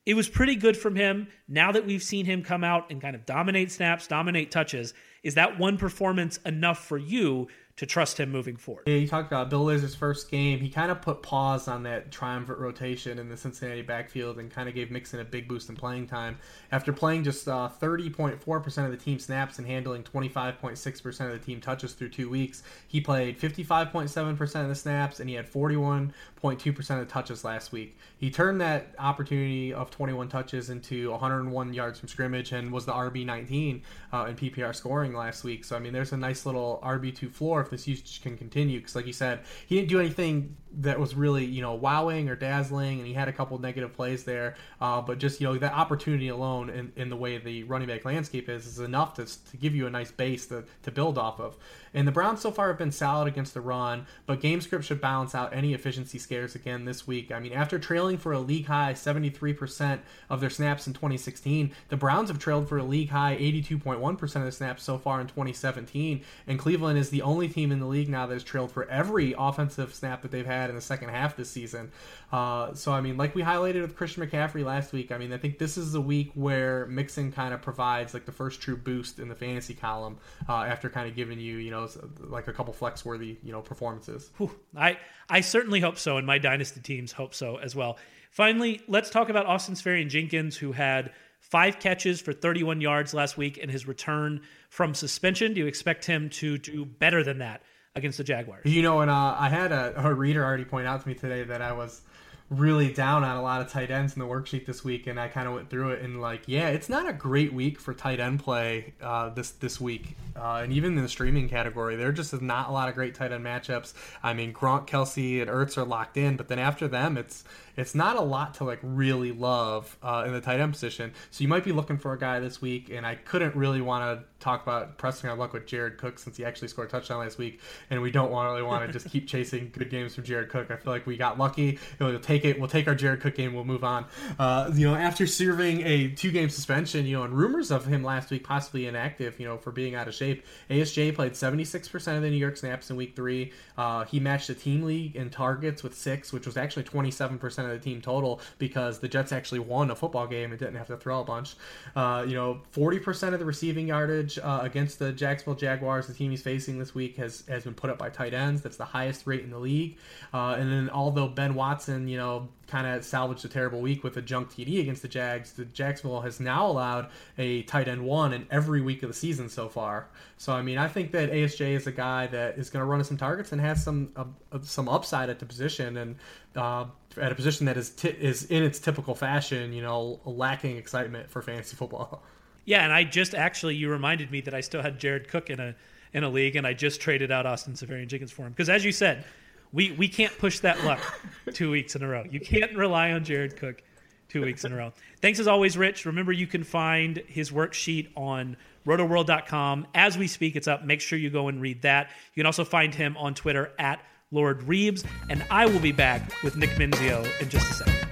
it 0.08 0.16
was 0.16 0.30
pretty 0.30 0.56
good 0.56 0.78
from 0.78 0.96
him. 0.96 1.28
Now 1.50 1.74
that 1.74 1.86
we've 1.86 2.02
seen 2.02 2.26
him 2.26 2.42
come 2.42 2.64
out 2.64 2.90
and 2.90 3.02
kind 3.02 3.14
of 3.14 3.26
dominate 3.26 3.74
snaps, 3.74 4.08
dominate 4.08 4.52
touches, 4.52 4.94
is 5.22 5.36
that 5.36 5.60
one 5.60 5.78
performance 5.78 6.38
enough 6.46 6.88
for 6.88 6.98
you 6.98 7.50
to 7.78 7.86
trust 7.86 8.20
him 8.20 8.32
moving 8.32 8.58
forward. 8.58 8.84
Yeah, 8.88 8.96
you 8.96 9.08
talked 9.08 9.28
about 9.28 9.52
Bill 9.52 9.64
Lazor's 9.64 9.94
first 9.94 10.32
game. 10.32 10.60
He 10.60 10.68
kind 10.68 10.90
of 10.90 11.00
put 11.00 11.22
pause 11.22 11.68
on 11.68 11.84
that 11.84 12.12
triumvirate 12.12 12.60
rotation 12.60 13.20
in 13.20 13.30
the 13.30 13.38
Cincinnati 13.38 13.84
backfield 13.84 14.40
and 14.40 14.50
kind 14.50 14.68
of 14.68 14.74
gave 14.74 14.90
Mixon 14.90 15.20
a 15.20 15.24
big 15.24 15.48
boost 15.48 15.70
in 15.70 15.76
playing 15.76 16.08
time. 16.08 16.40
After 16.72 16.92
playing 16.92 17.24
just 17.24 17.48
uh, 17.48 17.70
30.4% 17.80 18.86
of 18.86 18.92
the 18.92 18.98
team 18.98 19.20
snaps 19.20 19.60
and 19.60 19.68
handling 19.68 20.02
25.6% 20.02 21.26
of 21.26 21.32
the 21.32 21.38
team 21.38 21.62
touches 21.62 21.94
through 21.94 22.10
two 22.10 22.32
weeks, 22.32 22.64
he 22.88 23.00
played 23.00 23.40
55.7% 23.40 24.62
of 24.62 24.68
the 24.70 24.76
snaps 24.76 25.20
and 25.20 25.30
he 25.30 25.36
had 25.36 25.48
41.2% 25.48 26.78
of 26.90 27.00
the 27.00 27.06
touches 27.06 27.44
last 27.44 27.72
week. 27.72 27.96
He 28.18 28.32
turned 28.32 28.60
that 28.60 28.88
opportunity 28.98 29.72
of 29.72 29.92
21 29.92 30.30
touches 30.30 30.72
into 30.72 31.12
101 31.12 31.74
yards 31.76 32.00
from 32.00 32.10
scrimmage 32.10 32.54
and 32.54 32.72
was 32.72 32.88
the 32.88 32.94
RB19 32.94 33.82
uh, 34.12 34.26
in 34.30 34.36
PPR 34.36 34.74
scoring 34.74 35.14
last 35.14 35.44
week. 35.44 35.64
So, 35.64 35.76
I 35.76 35.80
mean, 35.80 35.94
there's 35.94 36.12
a 36.12 36.18
nice 36.18 36.44
little 36.44 36.80
RB2 36.84 37.32
floor 37.32 37.67
if 37.68 37.72
this 37.72 37.88
usage 37.88 38.22
can 38.22 38.38
continue. 38.38 38.80
Because, 38.80 38.96
like 38.96 39.06
you 39.06 39.14
said, 39.14 39.42
he 39.68 39.76
didn't 39.76 39.90
do 39.90 40.00
anything 40.00 40.56
that 40.78 41.00
was 41.00 41.16
really 41.16 41.46
you 41.46 41.62
know 41.62 41.74
wowing 41.74 42.30
or 42.30 42.36
dazzling, 42.36 43.00
and 43.00 43.08
he 43.08 43.14
had 43.14 43.28
a 43.28 43.34
couple 43.34 43.58
negative 43.60 43.94
plays 43.94 44.24
there. 44.24 44.56
Uh, 44.80 45.02
but 45.02 45.18
just 45.18 45.42
you 45.42 45.48
know 45.48 45.58
that 45.58 45.74
opportunity 45.74 46.28
alone 46.28 46.70
in, 46.70 46.92
in 46.96 47.10
the 47.10 47.16
way 47.16 47.38
the 47.38 47.64
running 47.64 47.88
back 47.88 48.06
landscape 48.06 48.50
is 48.50 48.66
is 48.66 48.80
enough 48.80 49.14
to, 49.16 49.26
to 49.26 49.58
give 49.58 49.76
you 49.76 49.88
a 49.88 49.90
nice 49.90 50.12
base 50.12 50.46
to, 50.48 50.64
to 50.84 50.92
build 50.92 51.18
off 51.18 51.40
of. 51.40 51.58
And 51.94 52.08
the 52.08 52.12
Browns 52.12 52.42
so 52.42 52.52
far 52.52 52.68
have 52.68 52.78
been 52.78 52.92
solid 52.92 53.28
against 53.28 53.54
the 53.54 53.62
run, 53.62 54.06
but 54.26 54.40
game 54.40 54.62
script 54.62 54.86
should 54.86 55.02
balance 55.02 55.34
out 55.34 55.54
any 55.54 55.74
efficiency 55.74 56.20
scares 56.20 56.54
again 56.54 56.86
this 56.86 57.08
week. 57.08 57.32
I 57.32 57.40
mean, 57.40 57.54
after 57.54 57.80
trailing 57.80 58.18
for 58.18 58.34
a 58.34 58.40
league 58.40 58.68
high 58.68 58.94
73% 58.94 60.00
of 60.30 60.40
their 60.40 60.50
snaps 60.50 60.86
in 60.86 60.94
2016, 60.94 61.72
the 61.90 61.98
Browns 61.98 62.30
have 62.30 62.40
trailed 62.40 62.70
for 62.70 62.78
a 62.78 62.84
league 62.84 63.10
high 63.10 63.36
82.1% 63.38 64.36
of 64.36 64.44
the 64.44 64.52
snaps 64.52 64.84
so 64.84 64.98
far 64.98 65.20
in 65.22 65.28
2017. 65.28 66.22
And 66.46 66.60
Cleveland 66.60 67.00
is 67.00 67.10
the 67.10 67.22
only 67.22 67.48
team 67.48 67.72
in 67.72 67.80
the 67.80 67.88
league 67.88 68.10
now 68.10 68.28
that 68.28 68.34
has 68.34 68.44
trailed 68.44 68.72
for 68.72 68.88
every 68.90 69.34
offensive 69.38 69.96
snap 69.96 70.22
that 70.22 70.32
they've 70.32 70.46
had 70.46 70.67
in 70.70 70.76
the 70.76 70.82
second 70.82 71.10
half 71.10 71.36
this 71.36 71.50
season. 71.50 71.92
Uh, 72.32 72.74
so, 72.74 72.92
I 72.92 73.02
mean, 73.02 73.18
like 73.18 73.36
we 73.36 73.42
highlighted 73.42 73.82
with 73.82 73.96
Christian 73.96 74.26
McCaffrey 74.26 74.64
last 74.64 74.94
week, 74.94 75.12
I 75.12 75.18
mean, 75.18 75.34
I 75.34 75.38
think 75.38 75.58
this 75.60 75.78
is 75.78 75.92
the 75.92 76.02
week 76.02 76.32
where 76.34 76.86
Mixon 76.88 77.32
kind 77.32 77.54
of 77.54 77.62
provides 77.62 78.14
like 78.14 78.26
the 78.26 78.32
first 78.32 78.62
true 78.62 78.78
boost 78.78 79.20
in 79.20 79.30
the 79.30 79.36
fantasy 79.36 79.74
column 79.74 80.18
uh, 80.48 80.64
after 80.64 80.90
kind 80.90 81.10
of 81.10 81.16
giving 81.16 81.40
you, 81.40 81.58
you 81.58 81.72
know, 81.72 81.88
like 82.20 82.48
a 82.48 82.54
couple 82.54 82.74
flex 82.74 83.06
worthy, 83.06 83.38
you 83.44 83.52
know, 83.52 83.62
performances. 83.62 84.32
Whew. 84.38 84.52
I, 84.76 84.98
I 85.30 85.42
certainly 85.42 85.80
hope 85.80 85.98
so, 85.98 86.18
and 86.18 86.26
my 86.26 86.38
dynasty 86.38 86.82
teams 86.82 87.12
hope 87.12 87.34
so 87.34 87.58
as 87.58 87.76
well. 87.76 87.98
Finally, 88.32 88.82
let's 88.88 89.10
talk 89.10 89.30
about 89.30 89.46
Austin 89.46 89.76
Seferian-Jenkins, 89.76 90.58
who 90.58 90.72
had 90.72 91.12
five 91.40 91.80
catches 91.80 92.22
for 92.22 92.34
31 92.34 92.82
yards 92.82 93.14
last 93.14 93.38
week 93.38 93.58
in 93.58 93.70
his 93.70 93.88
return 93.88 94.42
from 94.70 94.94
suspension. 94.94 95.54
Do 95.54 95.62
you 95.62 95.68
expect 95.68 96.06
him 96.06 96.30
to 96.32 96.58
do 96.58 96.86
better 96.86 97.24
than 97.24 97.40
that 97.40 97.62
against 97.98 98.18
the 98.18 98.24
Jaguars? 98.24 98.66
You 98.66 98.82
know, 98.82 99.01
and 99.01 99.12
uh, 99.12 99.36
I 99.38 99.50
had 99.50 99.72
a, 99.72 99.94
a 100.08 100.13
reader 100.13 100.44
already 100.44 100.66
point 100.66 100.88
out 100.88 101.01
to 101.01 101.08
me 101.08 101.16
today 101.16 101.44
that 101.44 101.62
I 101.62 101.74
was 101.74 102.01
really 102.50 102.94
down 102.94 103.25
on 103.25 103.36
a 103.36 103.42
lot 103.42 103.60
of 103.60 103.70
tight 103.70 103.92
ends 103.92 104.13
in 104.13 104.20
the 104.20 104.25
worksheet 104.25 104.66
this 104.66 104.84
week, 104.84 105.08
and 105.08 105.20
I 105.20 105.27
kind 105.27 105.48
of 105.48 105.54
went 105.54 105.70
through 105.70 105.92
it 105.92 106.01
and 106.01 106.22
like, 106.22 106.44
yeah, 106.46 106.70
it's 106.70 106.88
not 106.88 107.08
a 107.08 107.12
great 107.12 107.51
week 107.51 107.80
for 107.80 107.94
tight 107.94 108.20
end 108.20 108.39
play 108.39 108.94
uh, 109.01 109.30
this 109.30 109.51
this 109.51 109.82
week, 109.82 110.16
uh, 110.36 110.62
and 110.63 110.72
even 110.72 110.98
in 110.98 111.04
the 111.04 111.10
streaming 111.10 111.50
category, 111.50 111.98
there 111.98 112.12
just 112.12 112.34
is 112.34 112.42
not 112.42 112.70
a 112.70 112.72
lot 112.72 112.88
of 112.88 112.96
great 112.96 113.16
tight 113.16 113.34
end 113.34 113.44
matchups. 113.44 113.94
I 114.24 114.34
mean, 114.34 114.54
Gronk, 114.54 114.88
Kelce, 114.88 115.42
and 115.42 115.50
Ertz 115.50 115.77
are 115.77 115.84
locked 115.84 116.16
in, 116.16 116.38
but 116.38 116.48
then 116.48 116.60
after 116.60 116.88
them, 116.88 117.18
it's 117.18 117.44
it's 117.78 117.94
not 117.96 118.18
a 118.18 118.22
lot 118.22 118.56
to 118.56 118.64
like 118.64 118.80
really 118.82 119.32
love 119.32 119.98
uh, 120.02 120.24
in 120.26 120.34
the 120.34 120.42
tight 120.42 120.60
end 120.60 120.74
position. 120.74 121.14
So 121.32 121.44
you 121.44 121.48
might 121.48 121.64
be 121.64 121.72
looking 121.72 121.98
for 121.98 122.14
a 122.14 122.20
guy 122.20 122.40
this 122.40 122.62
week, 122.62 122.90
and 122.90 123.06
I 123.06 123.16
couldn't 123.16 123.56
really 123.56 123.82
want 123.82 124.20
to 124.20 124.26
talk 124.40 124.64
about 124.64 124.98
pressing 124.98 125.30
our 125.30 125.36
luck 125.36 125.54
with 125.54 125.66
Jared 125.66 125.98
Cook 125.98 126.20
since 126.20 126.38
he 126.38 126.46
actually 126.46 126.68
scored 126.68 126.88
a 126.88 126.92
touchdown 126.92 127.20
last 127.20 127.38
week, 127.38 127.62
and 127.90 128.02
we 128.02 128.12
don't 128.12 128.32
want 128.32 128.50
really 128.50 128.64
want 128.64 128.86
to 128.86 128.92
just 129.00 129.12
keep 129.12 129.28
chasing 129.28 129.70
good 129.72 129.90
games 129.90 130.16
from 130.16 130.24
Jared 130.24 130.50
Cook. 130.50 130.72
I 130.72 130.76
feel 130.76 130.92
like 130.92 131.06
we 131.06 131.18
got 131.18 131.38
lucky. 131.38 131.80
We'll 132.00 132.20
take 132.20 132.46
it. 132.46 132.60
We'll 132.60 132.70
take 132.70 132.88
our 132.88 132.96
Jared 132.96 133.22
Cook 133.22 133.36
game. 133.36 133.54
We'll 133.54 133.64
move 133.64 133.84
on. 133.84 134.06
Uh, 134.40 134.72
you 134.74 134.88
know, 134.88 134.96
after 134.96 135.28
serving 135.28 135.86
a 135.86 136.10
two 136.10 136.32
game 136.32 136.50
suspension, 136.50 137.06
you 137.06 137.18
know, 137.18 137.24
and 137.24 137.34
rumors 137.34 137.72
of 137.72 137.86
him 137.86 138.04
last 138.04 138.32
week 138.32 138.44
possibly 138.44 138.88
inactive, 138.88 139.40
you 139.40 139.46
know, 139.46 139.58
for 139.58 139.72
being 139.72 139.96
out 139.96 140.08
of 140.08 140.16
shape. 140.16 140.46
ASJ 140.70 141.14
played 141.16 141.34
76% 141.34 142.16
of 142.16 142.22
the 142.22 142.30
New 142.30 142.38
York 142.38 142.58
snaps 142.58 142.90
in 142.90 142.96
week 142.96 143.16
three. 143.16 143.54
Uh, 143.78 144.06
he 144.06 144.20
matched 144.20 144.48
the 144.48 144.56
team 144.56 144.84
league 144.84 145.16
in 145.16 145.30
targets 145.30 145.84
with 145.84 145.94
six, 145.96 146.34
which 146.34 146.46
was 146.46 146.58
actually 146.58 146.84
27% 146.84 147.67
of 147.70 147.74
the 147.74 147.84
team 147.84 148.02
total 148.02 148.42
because 148.58 149.00
the 149.00 149.08
Jets 149.08 149.32
actually 149.32 149.60
won 149.60 149.92
a 149.92 149.96
football 149.96 150.28
game 150.28 150.52
and 150.52 150.60
didn't 150.60 150.76
have 150.76 150.88
to 150.88 150.98
throw 150.98 151.22
a 151.22 151.24
bunch. 151.24 151.56
Uh, 151.96 152.26
you 152.28 152.36
know, 152.36 152.62
40% 152.74 153.34
of 153.34 153.40
the 153.40 153.46
receiving 153.46 153.88
yardage 153.88 154.38
uh, 154.40 154.60
against 154.62 155.00
the 155.00 155.12
Jacksonville 155.12 155.56
Jaguars, 155.56 156.08
the 156.08 156.14
team 156.14 156.32
he's 156.32 156.42
facing 156.42 156.80
this 156.80 156.94
week, 156.94 157.18
has, 157.18 157.44
has 157.48 157.64
been 157.64 157.74
put 157.74 157.90
up 157.90 157.98
by 157.98 158.10
tight 158.10 158.34
ends. 158.34 158.62
That's 158.62 158.78
the 158.78 158.86
highest 158.86 159.28
rate 159.28 159.44
in 159.44 159.52
the 159.52 159.60
league. 159.60 159.98
Uh, 160.34 160.56
and 160.58 160.72
then 160.72 160.90
although 160.90 161.28
Ben 161.28 161.56
Watson, 161.56 162.08
you 162.08 162.18
know, 162.18 162.50
kind 162.68 162.86
of 162.86 163.04
salvaged 163.04 163.46
a 163.46 163.48
terrible 163.48 163.82
week 163.82 164.04
with 164.04 164.18
a 164.18 164.22
junk 164.22 164.52
TD 164.52 164.82
against 164.82 165.02
the 165.02 165.08
Jags. 165.08 165.54
The 165.54 165.66
Jacksonville 165.66 166.22
has 166.22 166.40
now 166.40 166.68
allowed 166.68 167.10
a 167.38 167.64
tight 167.64 167.88
end 167.88 168.04
one 168.04 168.34
in 168.34 168.46
every 168.52 168.82
week 168.82 169.04
of 169.04 169.10
the 169.10 169.16
season 169.16 169.50
so 169.50 169.70
far. 169.70 170.10
So 170.38 170.54
I 170.54 170.62
mean, 170.62 170.78
I 170.78 170.88
think 170.88 171.12
that 171.14 171.32
ASJ 171.32 171.76
is 171.76 171.88
a 171.88 171.92
guy 171.92 172.28
that 172.28 172.58
is 172.58 172.70
going 172.70 172.82
to 172.82 172.86
run 172.86 173.04
some 173.04 173.18
targets 173.18 173.52
and 173.52 173.62
has 173.62 173.84
some 173.84 174.10
uh, 174.16 174.60
some 174.62 174.90
upside 174.90 175.30
at 175.30 175.39
the 175.39 175.46
position 175.46 175.98
and 175.98 176.15
uh, 176.56 176.86
at 177.19 177.32
a 177.32 177.36
position 177.36 177.65
that 177.65 177.77
is 177.77 177.89
t- 177.89 178.10
is 178.10 178.45
in 178.45 178.63
its 178.63 178.80
typical 178.80 179.15
fashion, 179.15 179.73
you 179.73 179.82
know, 179.82 180.19
lacking 180.25 180.77
excitement 180.77 181.30
for 181.30 181.41
fantasy 181.41 181.75
football. 181.75 182.23
Yeah, 182.65 182.84
and 182.84 182.91
I 182.91 183.03
just 183.03 183.34
actually 183.34 183.75
you 183.75 183.89
reminded 183.89 184.32
me 184.32 184.41
that 184.41 184.53
I 184.53 184.62
still 184.62 184.82
had 184.82 184.99
Jared 184.99 185.27
Cook 185.27 185.49
in 185.49 185.60
a 185.60 185.75
in 186.13 186.23
a 186.23 186.30
league, 186.30 186.56
and 186.56 186.65
I 186.65 186.73
just 186.73 187.01
traded 187.01 187.32
out 187.32 187.45
Austin 187.45 187.73
Seferian-Jenkins 187.73 188.32
for 188.32 188.43
him 188.43 188.51
because, 188.51 188.69
as 188.69 188.84
you 188.84 188.91
said 188.91 189.25
we 189.73 189.91
we 189.91 190.08
can't 190.08 190.36
push 190.38 190.60
that 190.60 190.84
luck 190.84 190.99
two 191.53 191.71
weeks 191.71 191.95
in 191.95 192.03
a 192.03 192.08
row. 192.08 192.23
You 192.30 192.39
can't 192.39 192.75
rely 192.75 193.12
on 193.12 193.23
Jared 193.23 193.58
Cook 193.58 193.84
two 194.30 194.41
weeks 194.41 194.65
in 194.65 194.73
a 194.73 194.75
row. 194.75 194.91
Thanks 195.21 195.39
as 195.39 195.47
always, 195.47 195.77
Rich. 195.77 196.06
Remember, 196.06 196.32
you 196.32 196.47
can 196.47 196.63
find 196.63 197.17
his 197.27 197.51
worksheet 197.51 198.10
on 198.15 198.58
rotoworld.com. 198.86 199.88
As 199.95 200.17
we 200.17 200.27
speak, 200.27 200.56
it's 200.56 200.67
up. 200.67 200.84
Make 200.84 201.01
sure 201.01 201.17
you 201.17 201.30
go 201.30 201.47
and 201.47 201.62
read 201.62 201.82
that. 201.84 202.10
You 202.34 202.41
can 202.41 202.45
also 202.45 202.65
find 202.65 202.93
him 202.93 203.15
on 203.17 203.36
Twitter 203.36 203.71
at 203.80 204.01
Lord 204.32 204.62
Reebs. 204.62 205.06
And 205.30 205.44
I 205.50 205.66
will 205.66 205.80
be 205.80 205.92
back 205.92 206.32
with 206.44 206.56
Nick 206.58 206.72
Mensio 206.78 207.26
in 207.42 207.50
just 207.50 207.70
a 207.70 207.74
second. 207.74 208.08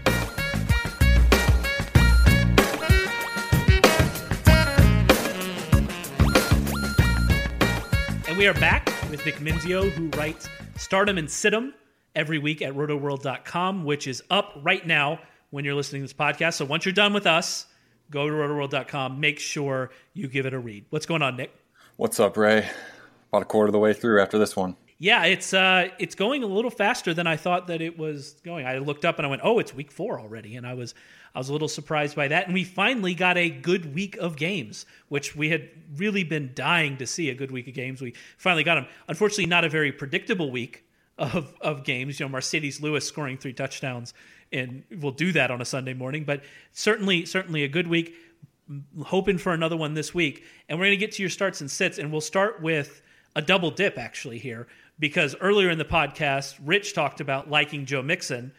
And 8.28 8.38
we 8.38 8.47
are 8.47 8.54
back 8.56 8.89
with 9.10 9.25
Nick 9.25 9.39
Mensio, 9.39 9.89
who 9.89 10.10
writes 10.17 10.49
Stardom 10.75 11.17
and 11.17 11.28
Situm 11.28 11.73
every 12.15 12.38
week 12.38 12.62
at 12.62 12.73
rotoworld.com, 12.73 13.86
which 13.86 14.08
is 14.08 14.21
up 14.30 14.60
right 14.62 14.86
now 14.86 15.19
when 15.51 15.63
you're 15.63 15.75
listening 15.75 16.01
to 16.01 16.04
this 16.06 16.13
podcast. 16.13 16.56
So 16.56 16.65
once 16.65 16.86
you're 16.86 16.91
done 16.91 17.13
with 17.13 17.28
us, 17.28 17.67
go 18.10 18.28
to 18.28 18.36
rotoworld.com. 18.36 19.19
Make 19.19 19.39
sure 19.39 19.91
you 20.13 20.28
give 20.28 20.45
it 20.45 20.54
a 20.54 20.60
read. 20.60 20.86
What's 20.89 21.06
going 21.06 21.21
on, 21.21 21.38
Nick? 21.38 21.54
What's 21.95 22.19
up, 22.19 22.36
Ray? 22.36 22.67
About 23.32 23.43
a 23.43 23.45
quarter 23.45 23.67
of 23.67 23.71
the 23.73 23.80
way 23.80 23.93
through 23.93 24.21
after 24.21 24.38
this 24.38 24.56
one. 24.56 24.75
Yeah, 24.97 25.25
it's 25.25 25.53
uh, 25.53 25.89
it's 25.99 26.15
going 26.15 26.43
a 26.43 26.47
little 26.47 26.71
faster 26.71 27.13
than 27.13 27.27
I 27.27 27.36
thought 27.36 27.67
that 27.67 27.81
it 27.81 27.97
was 27.97 28.39
going. 28.45 28.65
I 28.65 28.77
looked 28.77 29.03
up 29.03 29.17
and 29.17 29.25
I 29.25 29.29
went, 29.29 29.41
"Oh, 29.43 29.60
it's 29.60 29.73
week 29.73 29.91
four 29.91 30.19
already," 30.19 30.55
and 30.55 30.65
I 30.65 30.73
was 30.73 30.95
I 31.34 31.38
was 31.38 31.49
a 31.49 31.51
little 31.51 31.67
surprised 31.67 32.15
by 32.15 32.29
that. 32.29 32.45
And 32.45 32.53
we 32.53 32.63
finally 32.63 33.13
got 33.13 33.38
a 33.38 33.49
good 33.49 33.93
week 33.93 34.15
of 34.17 34.38
games, 34.38 34.86
which 35.10 35.36
we 35.36 35.49
had 35.49 35.69
really 35.97 36.23
been 36.23 36.51
dying 36.55 36.95
to 36.97 37.08
see 37.08 37.29
a 37.29 37.36
good 37.36 37.51
week 37.51 37.67
of 37.67 37.73
games. 37.73 38.01
We 38.01 38.13
finally 38.38 38.63
got 38.63 38.75
them. 38.75 38.88
Unfortunately, 39.10 39.47
not 39.47 39.65
a 39.65 39.69
very 39.69 39.91
predictable 39.91 40.49
week 40.49 40.86
of 41.17 41.53
of 41.60 41.84
games. 41.84 42.17
You 42.17 42.27
know, 42.27 42.38
Marcedes 42.38 42.81
Lewis 42.81 43.05
scoring 43.05 43.38
three 43.38 43.53
touchdowns, 43.53 44.13
and 44.53 44.84
we'll 45.01 45.12
do 45.12 45.34
that 45.34 45.51
on 45.51 45.60
a 45.60 45.65
Sunday 45.65 45.93
morning. 45.93 46.23
But 46.23 46.41
certainly, 46.71 47.25
certainly 47.25 47.65
a 47.65 47.67
good 47.67 47.88
week. 47.88 48.15
Hoping 49.03 49.38
for 49.38 49.53
another 49.53 49.75
one 49.75 49.93
this 49.93 50.13
week, 50.13 50.45
and 50.69 50.79
we're 50.79 50.86
going 50.86 50.97
to 50.97 51.05
get 51.05 51.12
to 51.12 51.21
your 51.21 51.29
starts 51.29 51.60
and 51.60 51.69
sits, 51.69 51.99
and 51.99 52.13
we'll 52.13 52.21
start 52.21 52.62
with 52.62 53.01
a 53.36 53.41
double 53.41 53.69
dip 53.69 53.97
actually 53.97 54.39
here 54.39 54.67
because 54.99 55.36
earlier 55.41 55.69
in 55.69 55.77
the 55.77 55.86
podcast, 55.86 56.55
Rich 56.63 56.93
talked 56.93 57.21
about 57.21 57.49
liking 57.49 57.86
Joe 57.86 58.01
Mixon, 58.01 58.51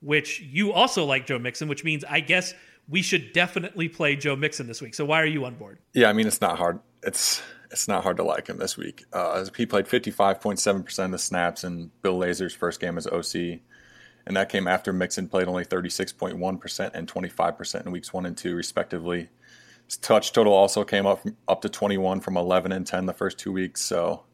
which 0.00 0.40
you 0.40 0.72
also 0.72 1.04
like 1.04 1.26
Joe 1.26 1.38
Mixon, 1.38 1.68
which 1.68 1.84
means 1.84 2.04
I 2.08 2.20
guess 2.20 2.54
we 2.88 3.02
should 3.02 3.32
definitely 3.32 3.88
play 3.88 4.16
Joe 4.16 4.36
Mixon 4.36 4.66
this 4.66 4.80
week. 4.80 4.94
So 4.94 5.04
why 5.04 5.20
are 5.20 5.26
you 5.26 5.44
on 5.44 5.54
board? 5.54 5.78
Yeah, 5.92 6.08
I 6.08 6.12
mean 6.12 6.26
it's 6.26 6.40
not 6.40 6.58
hard. 6.58 6.80
It's 7.02 7.42
it's 7.70 7.88
not 7.88 8.02
hard 8.02 8.18
to 8.18 8.22
like 8.22 8.48
him 8.48 8.58
this 8.58 8.76
week. 8.76 9.04
Uh, 9.12 9.46
he 9.56 9.64
played 9.64 9.86
55.7% 9.86 11.04
of 11.04 11.10
the 11.10 11.18
snaps 11.18 11.64
in 11.64 11.90
Bill 12.02 12.18
Lazor's 12.18 12.54
first 12.54 12.80
game 12.80 12.98
as 12.98 13.06
OC, 13.06 13.60
and 14.26 14.36
that 14.36 14.50
came 14.50 14.68
after 14.68 14.92
Mixon 14.92 15.26
played 15.26 15.48
only 15.48 15.64
36.1% 15.64 16.90
and 16.92 17.10
25% 17.10 17.86
in 17.86 17.92
weeks 17.92 18.12
one 18.12 18.26
and 18.26 18.36
two, 18.36 18.54
respectively. 18.54 19.30
His 19.86 19.96
touch 19.96 20.32
total 20.32 20.52
also 20.52 20.84
came 20.84 21.06
up 21.06 21.22
from, 21.22 21.36
up 21.48 21.62
to 21.62 21.68
21 21.68 22.20
from 22.20 22.36
11 22.36 22.72
and 22.72 22.86
10 22.86 23.06
the 23.06 23.14
first 23.14 23.38
two 23.38 23.52
weeks. 23.52 23.80
So 23.80 24.24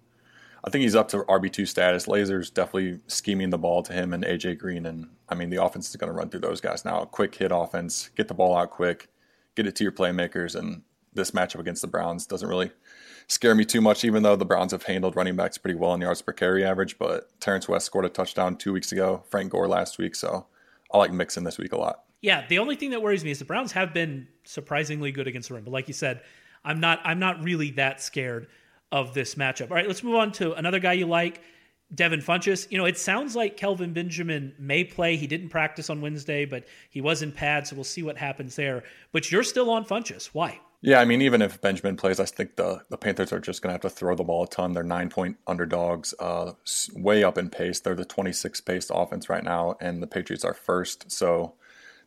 I 0.64 0.70
think 0.70 0.82
he's 0.82 0.96
up 0.96 1.08
to 1.08 1.18
RB2 1.18 1.68
status. 1.68 2.06
Lazor's 2.06 2.50
definitely 2.50 3.00
scheming 3.06 3.50
the 3.50 3.58
ball 3.58 3.82
to 3.82 3.92
him 3.92 4.12
and 4.12 4.24
AJ 4.24 4.58
Green. 4.58 4.86
And 4.86 5.08
I 5.28 5.34
mean, 5.34 5.50
the 5.50 5.62
offense 5.62 5.88
is 5.88 5.96
going 5.96 6.08
to 6.08 6.16
run 6.16 6.30
through 6.30 6.40
those 6.40 6.60
guys 6.60 6.84
now. 6.84 7.04
Quick 7.04 7.34
hit 7.34 7.52
offense, 7.52 8.10
get 8.16 8.28
the 8.28 8.34
ball 8.34 8.56
out 8.56 8.70
quick, 8.70 9.08
get 9.54 9.66
it 9.66 9.76
to 9.76 9.84
your 9.84 9.92
playmakers. 9.92 10.54
And 10.54 10.82
this 11.14 11.30
matchup 11.30 11.60
against 11.60 11.82
the 11.82 11.88
Browns 11.88 12.26
doesn't 12.26 12.48
really 12.48 12.70
scare 13.28 13.54
me 13.54 13.64
too 13.64 13.80
much, 13.80 14.04
even 14.04 14.22
though 14.22 14.36
the 14.36 14.44
Browns 14.44 14.72
have 14.72 14.82
handled 14.82 15.16
running 15.16 15.36
backs 15.36 15.58
pretty 15.58 15.78
well 15.78 15.94
in 15.94 16.00
yards 16.00 16.22
per 16.22 16.32
carry 16.32 16.64
average. 16.64 16.98
But 16.98 17.28
Terrance 17.40 17.68
West 17.68 17.86
scored 17.86 18.04
a 18.04 18.08
touchdown 18.08 18.56
two 18.56 18.72
weeks 18.72 18.90
ago, 18.92 19.22
Frank 19.28 19.52
Gore 19.52 19.68
last 19.68 19.98
week. 19.98 20.14
So 20.14 20.46
I 20.92 20.98
like 20.98 21.12
Mixon 21.12 21.44
this 21.44 21.58
week 21.58 21.72
a 21.72 21.78
lot. 21.78 22.04
Yeah, 22.20 22.44
the 22.48 22.58
only 22.58 22.74
thing 22.74 22.90
that 22.90 23.02
worries 23.02 23.22
me 23.22 23.30
is 23.30 23.38
the 23.38 23.44
Browns 23.44 23.72
have 23.72 23.94
been 23.94 24.26
surprisingly 24.44 25.12
good 25.12 25.28
against 25.28 25.48
the 25.48 25.54
run. 25.54 25.62
But 25.62 25.70
like 25.70 25.86
you 25.86 25.94
said, 25.94 26.22
I'm 26.64 26.80
not 26.80 27.00
I'm 27.04 27.20
not 27.20 27.44
really 27.44 27.70
that 27.72 28.00
scared 28.00 28.48
of 28.92 29.14
this 29.14 29.34
matchup. 29.34 29.70
All 29.70 29.76
right, 29.76 29.86
let's 29.86 30.02
move 30.02 30.14
on 30.14 30.32
to 30.32 30.52
another 30.54 30.78
guy 30.78 30.94
you 30.94 31.06
like, 31.06 31.40
Devin 31.94 32.20
Funchess. 32.20 32.70
You 32.70 32.78
know, 32.78 32.84
it 32.84 32.98
sounds 32.98 33.34
like 33.34 33.56
Kelvin 33.56 33.92
Benjamin 33.92 34.54
may 34.58 34.84
play. 34.84 35.16
He 35.16 35.26
didn't 35.26 35.48
practice 35.48 35.90
on 35.90 36.00
Wednesday, 36.00 36.44
but 36.44 36.64
he 36.90 37.00
was 37.00 37.22
in 37.22 37.32
pad, 37.32 37.66
so 37.66 37.76
we'll 37.76 37.84
see 37.84 38.02
what 38.02 38.16
happens 38.16 38.56
there. 38.56 38.84
But 39.12 39.30
you're 39.30 39.42
still 39.42 39.70
on 39.70 39.84
Funchess. 39.84 40.26
Why? 40.26 40.60
Yeah, 40.80 41.00
I 41.00 41.04
mean, 41.04 41.22
even 41.22 41.42
if 41.42 41.60
Benjamin 41.60 41.96
plays, 41.96 42.20
I 42.20 42.24
think 42.24 42.54
the, 42.54 42.82
the 42.88 42.96
Panthers 42.96 43.32
are 43.32 43.40
just 43.40 43.62
going 43.62 43.70
to 43.70 43.74
have 43.74 43.80
to 43.80 43.90
throw 43.90 44.14
the 44.14 44.22
ball 44.22 44.44
a 44.44 44.48
ton. 44.48 44.74
They're 44.74 44.84
nine 44.84 45.10
point 45.10 45.36
underdogs, 45.46 46.14
uh, 46.20 46.52
way 46.94 47.24
up 47.24 47.36
in 47.36 47.50
pace. 47.50 47.80
They're 47.80 47.96
the 47.96 48.04
26th 48.04 48.64
paced 48.64 48.92
offense 48.94 49.28
right 49.28 49.42
now, 49.42 49.76
and 49.80 50.00
the 50.00 50.06
Patriots 50.06 50.44
are 50.44 50.54
first. 50.54 51.10
So 51.10 51.54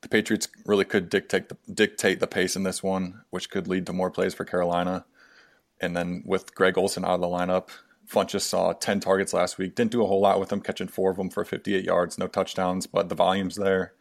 the 0.01 0.07
Patriots 0.07 0.47
really 0.65 0.85
could 0.85 1.09
dictate 1.09 1.49
the, 1.49 1.57
dictate 1.73 2.21
the 2.21 2.27
pace 2.27 2.55
in 2.55 2.63
this 2.63 2.81
one, 2.81 3.21
which 3.29 3.49
could 3.49 3.67
lead 3.67 3.87
to 3.87 3.93
more 3.93 4.09
plays 4.09 4.33
for 4.33 4.45
Carolina. 4.45 5.05
And 5.81 5.97
then 5.97 6.23
with 6.25 6.55
Greg 6.55 6.77
Olsen 6.77 7.03
out 7.03 7.15
of 7.15 7.21
the 7.21 7.27
lineup, 7.27 7.69
Funchess 8.07 8.41
saw 8.41 8.73
10 8.73 8.99
targets 8.99 9.33
last 9.33 9.57
week. 9.57 9.75
Didn't 9.75 9.91
do 9.91 10.03
a 10.03 10.07
whole 10.07 10.21
lot 10.21 10.39
with 10.39 10.49
them, 10.49 10.61
catching 10.61 10.87
four 10.87 11.11
of 11.11 11.17
them 11.17 11.29
for 11.29 11.43
58 11.43 11.83
yards, 11.83 12.17
no 12.17 12.27
touchdowns, 12.27 12.85
but 12.85 13.09
the 13.09 13.15
volume's 13.15 13.55
there. 13.55 13.93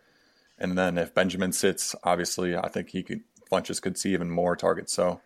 And 0.59 0.77
then 0.77 0.99
if 0.99 1.15
Benjamin 1.15 1.53
sits, 1.53 1.97
obviously, 2.05 2.55
I 2.55 2.69
think 2.69 2.91
he 2.91 3.03
could 3.03 3.23
Funchess 3.51 3.83
could 3.83 3.99
see 3.99 4.13
even 4.13 4.31
more 4.31 4.55
targets. 4.55 4.93
So 4.93 5.21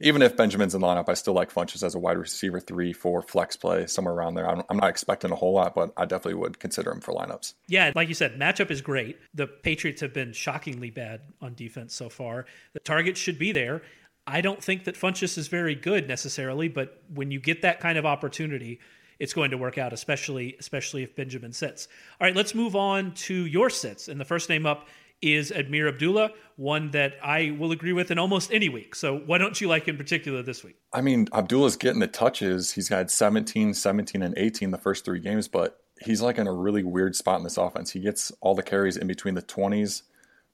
even 0.00 0.22
if 0.22 0.36
Benjamin's 0.36 0.74
in 0.74 0.80
lineup, 0.80 1.08
I 1.08 1.14
still 1.14 1.34
like 1.34 1.52
Funchess 1.52 1.82
as 1.82 1.94
a 1.94 1.98
wide 1.98 2.18
receiver 2.18 2.60
three, 2.60 2.92
four 2.92 3.22
flex 3.22 3.56
play, 3.56 3.86
somewhere 3.86 4.14
around 4.14 4.34
there. 4.34 4.48
I'm, 4.48 4.76
not 4.76 4.88
expecting 4.88 5.32
a 5.32 5.36
whole 5.36 5.52
lot, 5.52 5.74
but 5.74 5.92
I 5.96 6.04
definitely 6.04 6.40
would 6.40 6.58
consider 6.58 6.92
him 6.92 7.00
for 7.00 7.12
lineups. 7.12 7.54
Yeah, 7.66 7.92
like 7.94 8.08
you 8.08 8.14
said, 8.14 8.38
matchup 8.38 8.70
is 8.70 8.80
great. 8.80 9.18
The 9.34 9.46
Patriots 9.46 10.00
have 10.00 10.14
been 10.14 10.32
shockingly 10.32 10.90
bad 10.90 11.20
on 11.40 11.54
defense 11.54 11.94
so 11.94 12.08
far. 12.08 12.46
The 12.74 12.80
targets 12.80 13.18
should 13.18 13.38
be 13.38 13.52
there. 13.52 13.82
I 14.28 14.42
don't 14.42 14.62
think 14.62 14.84
that 14.84 14.94
Funchess 14.94 15.38
is 15.38 15.48
very 15.48 15.74
good 15.74 16.06
necessarily, 16.06 16.68
but 16.68 17.02
when 17.14 17.30
you 17.30 17.40
get 17.40 17.62
that 17.62 17.80
kind 17.80 17.96
of 17.96 18.04
opportunity, 18.04 18.78
it's 19.18 19.32
going 19.32 19.50
to 19.50 19.58
work 19.58 19.78
out, 19.78 19.92
especially 19.92 20.54
especially 20.60 21.02
if 21.02 21.16
Benjamin 21.16 21.52
sits. 21.52 21.88
All 22.20 22.26
right, 22.26 22.36
let's 22.36 22.54
move 22.54 22.76
on 22.76 23.14
to 23.14 23.34
your 23.34 23.70
sits. 23.70 24.06
And 24.06 24.20
the 24.20 24.26
first 24.26 24.48
name 24.48 24.66
up 24.66 24.86
is 25.22 25.50
Ameer 25.50 25.88
Abdullah, 25.88 26.30
one 26.56 26.90
that 26.92 27.14
I 27.22 27.56
will 27.58 27.72
agree 27.72 27.92
with 27.92 28.10
in 28.10 28.18
almost 28.18 28.52
any 28.52 28.68
week. 28.68 28.94
So 28.94 29.18
why 29.26 29.38
don't 29.38 29.60
you 29.60 29.66
like 29.66 29.88
in 29.88 29.96
particular 29.96 30.42
this 30.42 30.62
week? 30.62 30.76
I 30.92 31.00
mean, 31.00 31.26
Abdullah's 31.32 31.76
getting 31.76 32.00
the 32.00 32.06
touches. 32.06 32.72
He's 32.72 32.88
had 32.88 33.10
17, 33.10 33.74
17, 33.74 34.22
and 34.22 34.34
18 34.36 34.70
the 34.70 34.78
first 34.78 35.04
three 35.04 35.20
games, 35.20 35.48
but 35.48 35.80
he's 36.00 36.20
like 36.20 36.38
in 36.38 36.46
a 36.46 36.52
really 36.52 36.84
weird 36.84 37.16
spot 37.16 37.38
in 37.38 37.44
this 37.44 37.56
offense. 37.56 37.90
He 37.90 38.00
gets 38.00 38.30
all 38.40 38.54
the 38.54 38.62
carries 38.62 38.96
in 38.96 39.06
between 39.06 39.34
the 39.34 39.42
20s, 39.42 40.02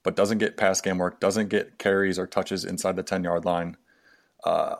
but 0.05 0.15
doesn't 0.15 0.37
get 0.37 0.55
pass 0.55 0.79
game 0.79 0.99
work, 0.99 1.19
doesn't 1.19 1.49
get 1.49 1.79
carries 1.79 2.19
or 2.19 2.27
touches 2.27 2.63
inside 2.63 2.95
the 2.95 3.03
10 3.03 3.23
yard 3.23 3.43
line. 3.43 3.75
Uh, 4.45 4.75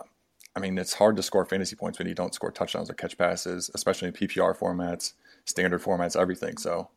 I 0.56 0.60
mean, 0.60 0.78
it's 0.78 0.94
hard 0.94 1.16
to 1.18 1.24
score 1.24 1.46
fantasy 1.46 1.76
points 1.76 1.98
when 1.98 2.08
you 2.08 2.14
don't 2.14 2.34
score 2.34 2.52
touchdowns 2.52 2.92
or 2.92 2.94
catch 2.94 3.18
passes, 3.18 3.72
especially 3.74 4.10
in 4.10 4.14
PPR 4.14 4.56
formats, 4.56 5.14
standard 5.44 5.82
formats, 5.82 6.16
everything. 6.16 6.58
So 6.58 6.90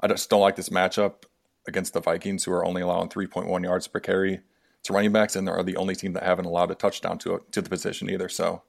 I 0.00 0.08
just 0.08 0.28
don't 0.28 0.40
like 0.40 0.56
this 0.56 0.70
matchup 0.70 1.22
against 1.68 1.92
the 1.92 2.00
Vikings, 2.00 2.44
who 2.44 2.52
are 2.52 2.64
only 2.64 2.82
allowing 2.82 3.08
3.1 3.10 3.62
yards 3.62 3.86
per 3.86 4.00
carry 4.00 4.40
to 4.82 4.92
running 4.92 5.12
backs, 5.12 5.36
and 5.36 5.46
they're 5.46 5.62
the 5.62 5.76
only 5.76 5.94
team 5.94 6.14
that 6.14 6.24
haven't 6.24 6.46
allowed 6.46 6.72
a 6.72 6.74
touchdown 6.74 7.16
to 7.18 7.44
to 7.52 7.62
the 7.62 7.70
position 7.70 8.10
either. 8.10 8.28
So 8.28 8.62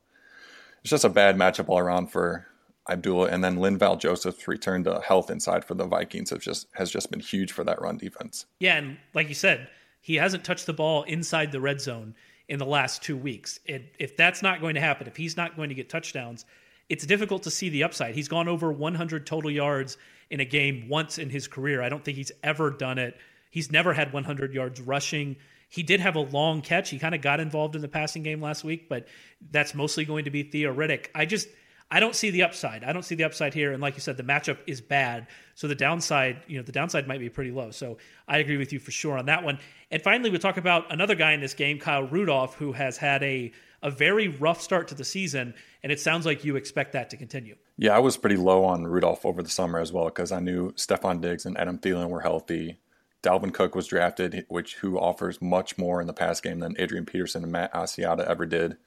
it's 0.81 0.91
just 0.91 1.03
a 1.03 1.09
bad 1.09 1.35
matchup 1.35 1.67
all 1.67 1.79
around 1.79 2.11
for 2.11 2.45
Abdullah. 2.89 3.27
And 3.27 3.43
then 3.43 3.57
Linval 3.57 3.99
Joseph's 3.99 4.47
return 4.47 4.83
to 4.85 5.01
health 5.01 5.29
inside 5.29 5.65
for 5.65 5.73
the 5.73 5.85
Vikings 5.85 6.29
has 6.29 6.39
just 6.39 6.67
has 6.73 6.91
just 6.91 7.11
been 7.11 7.19
huge 7.19 7.51
for 7.51 7.63
that 7.63 7.81
run 7.81 7.97
defense. 7.97 8.45
Yeah, 8.59 8.77
and 8.77 8.97
like 9.13 9.29
you 9.29 9.35
said, 9.35 9.69
he 10.01 10.15
hasn't 10.15 10.43
touched 10.43 10.65
the 10.65 10.73
ball 10.73 11.03
inside 11.03 11.51
the 11.51 11.61
red 11.61 11.81
zone 11.81 12.15
in 12.47 12.59
the 12.59 12.65
last 12.65 13.03
two 13.03 13.15
weeks. 13.15 13.59
It, 13.65 13.95
if 13.99 14.17
that's 14.17 14.41
not 14.41 14.61
going 14.61 14.75
to 14.75 14.81
happen, 14.81 15.07
if 15.07 15.15
he's 15.15 15.37
not 15.37 15.55
going 15.55 15.69
to 15.69 15.75
get 15.75 15.89
touchdowns, 15.89 16.45
it's 16.89 17.05
difficult 17.05 17.43
to 17.43 17.51
see 17.51 17.69
the 17.69 17.83
upside. 17.83 18.15
He's 18.15 18.27
gone 18.27 18.47
over 18.47 18.71
100 18.71 19.27
total 19.27 19.51
yards 19.51 19.97
in 20.31 20.39
a 20.39 20.45
game 20.45 20.89
once 20.89 21.19
in 21.19 21.29
his 21.29 21.47
career. 21.47 21.81
I 21.81 21.89
don't 21.89 22.03
think 22.03 22.17
he's 22.17 22.31
ever 22.43 22.71
done 22.71 22.97
it. 22.97 23.17
He's 23.51 23.71
never 23.71 23.93
had 23.93 24.11
100 24.11 24.53
yards 24.53 24.81
rushing. 24.81 25.37
He 25.69 25.83
did 25.83 25.99
have 25.99 26.15
a 26.15 26.21
long 26.21 26.61
catch. 26.61 26.89
He 26.89 26.97
kind 26.97 27.13
of 27.13 27.21
got 27.21 27.39
involved 27.39 27.75
in 27.75 27.81
the 27.81 27.87
passing 27.87 28.23
game 28.23 28.41
last 28.41 28.63
week, 28.63 28.89
but 28.89 29.07
that's 29.51 29.75
mostly 29.75 30.03
going 30.03 30.25
to 30.25 30.31
be 30.31 30.43
theoretic. 30.43 31.11
I 31.13 31.25
just 31.25 31.47
I 31.91 31.99
don't 31.99 32.15
see 32.15 32.29
the 32.29 32.43
upside. 32.43 32.83
I 32.83 32.93
don't 32.93 33.03
see 33.03 33.15
the 33.15 33.23
upside 33.23 33.53
here. 33.53 33.71
And 33.73 33.81
like 33.81 33.95
you 33.95 34.01
said, 34.01 34.15
the 34.15 34.23
matchup 34.23 34.59
is 34.67 34.79
bad. 34.79 35.27
So 35.55 35.67
the 35.67 35.75
downside, 35.75 36.43
you 36.47 36.57
know, 36.57 36.63
the 36.63 36.71
downside 36.71 37.07
might 37.07 37.19
be 37.19 37.29
pretty 37.29 37.51
low. 37.51 37.71
So 37.71 37.97
I 38.27 38.37
agree 38.37 38.57
with 38.57 38.71
you 38.71 38.79
for 38.79 38.91
sure 38.91 39.17
on 39.17 39.25
that 39.25 39.43
one. 39.43 39.57
And 39.89 40.01
finally, 40.01 40.29
we 40.29 40.37
talk 40.37 40.57
about 40.57 40.91
another 40.93 41.15
guy 41.15 41.33
in 41.33 41.41
this 41.41 41.55
game, 41.55 41.79
Kyle 41.79 42.03
Rudolph, 42.03 42.55
who 42.55 42.73
has 42.73 42.97
had 42.97 43.23
a 43.23 43.51
a 43.81 43.89
very 43.89 44.27
rough 44.27 44.61
start 44.61 44.89
to 44.89 44.95
the 44.95 45.05
season, 45.05 45.53
and 45.83 45.91
it 45.91 45.99
sounds 45.99 46.25
like 46.25 46.43
you 46.43 46.57
expect 46.57 46.91
that 46.93 47.09
to 47.09 47.17
continue. 47.17 47.55
Yeah, 47.77 47.95
I 47.95 47.99
was 47.99 48.17
pretty 48.17 48.35
low 48.35 48.65
on 48.65 48.85
Rudolph 48.85 49.25
over 49.25 49.41
the 49.41 49.49
summer 49.49 49.79
as 49.79 49.93
well 49.93 50.05
because 50.05 50.33
I 50.33 50.39
knew 50.39 50.73
Stefon 50.73 51.21
Diggs 51.21 51.45
and 51.45 51.57
Adam 51.57 51.79
Thielen 51.79 52.09
were 52.09 52.19
healthy. 52.19 52.79
Dalvin 53.23 53.53
Cook 53.53 53.75
was 53.75 53.87
drafted, 53.87 54.45
which 54.49 54.75
who 54.75 54.99
offers 54.99 55.41
much 55.41 55.77
more 55.77 56.01
in 56.01 56.07
the 56.07 56.13
pass 56.13 56.39
game 56.41 56.59
than 56.59 56.75
Adrian 56.77 57.05
Peterson 57.05 57.43
and 57.43 57.51
Matt 57.51 57.73
Asiata 57.73 58.25
ever 58.27 58.45
did. 58.45 58.77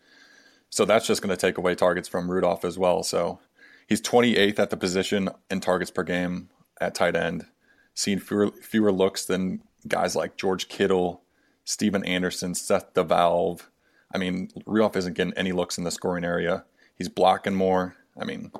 So 0.73 0.87
that's 0.87 1.07
just 1.07 1.21
going 1.21 1.37
to 1.37 1.41
take 1.41 1.59
away 1.59 1.75
targets 1.75 2.09
from 2.09 2.31
Rudolph 2.31 2.65
as 2.65 2.79
well. 2.79 3.03
So 3.03 3.41
he's 3.87 4.01
28th 4.01 4.59
at 4.59 4.71
the 4.71 4.77
position 4.79 5.29
in 5.51 5.61
targets 5.61 5.91
per 5.91 6.03
game 6.03 6.49
at 6.81 6.95
tight 6.95 7.15
end, 7.15 7.45
seeing 7.93 8.19
fewer, 8.19 8.51
fewer 8.51 8.91
looks 8.91 9.27
than 9.27 9.61
guys 9.87 10.17
like 10.17 10.39
George 10.39 10.69
Kittle, 10.69 11.21
Stephen 11.67 12.03
Anderson, 12.07 12.55
Seth 12.55 12.95
DeValve, 12.95 13.67
I 14.15 14.19
mean, 14.19 14.49
Rudolph 14.67 14.97
isn't 14.97 15.15
getting 15.15 15.35
any 15.35 15.53
looks 15.53 15.79
in 15.79 15.85
the 15.85 15.91
scoring 15.91 16.25
area. 16.25 16.65
He's 16.97 17.09
blocking 17.09 17.55
more. 17.55 17.97
I 18.19 18.25
mean, 18.25 18.53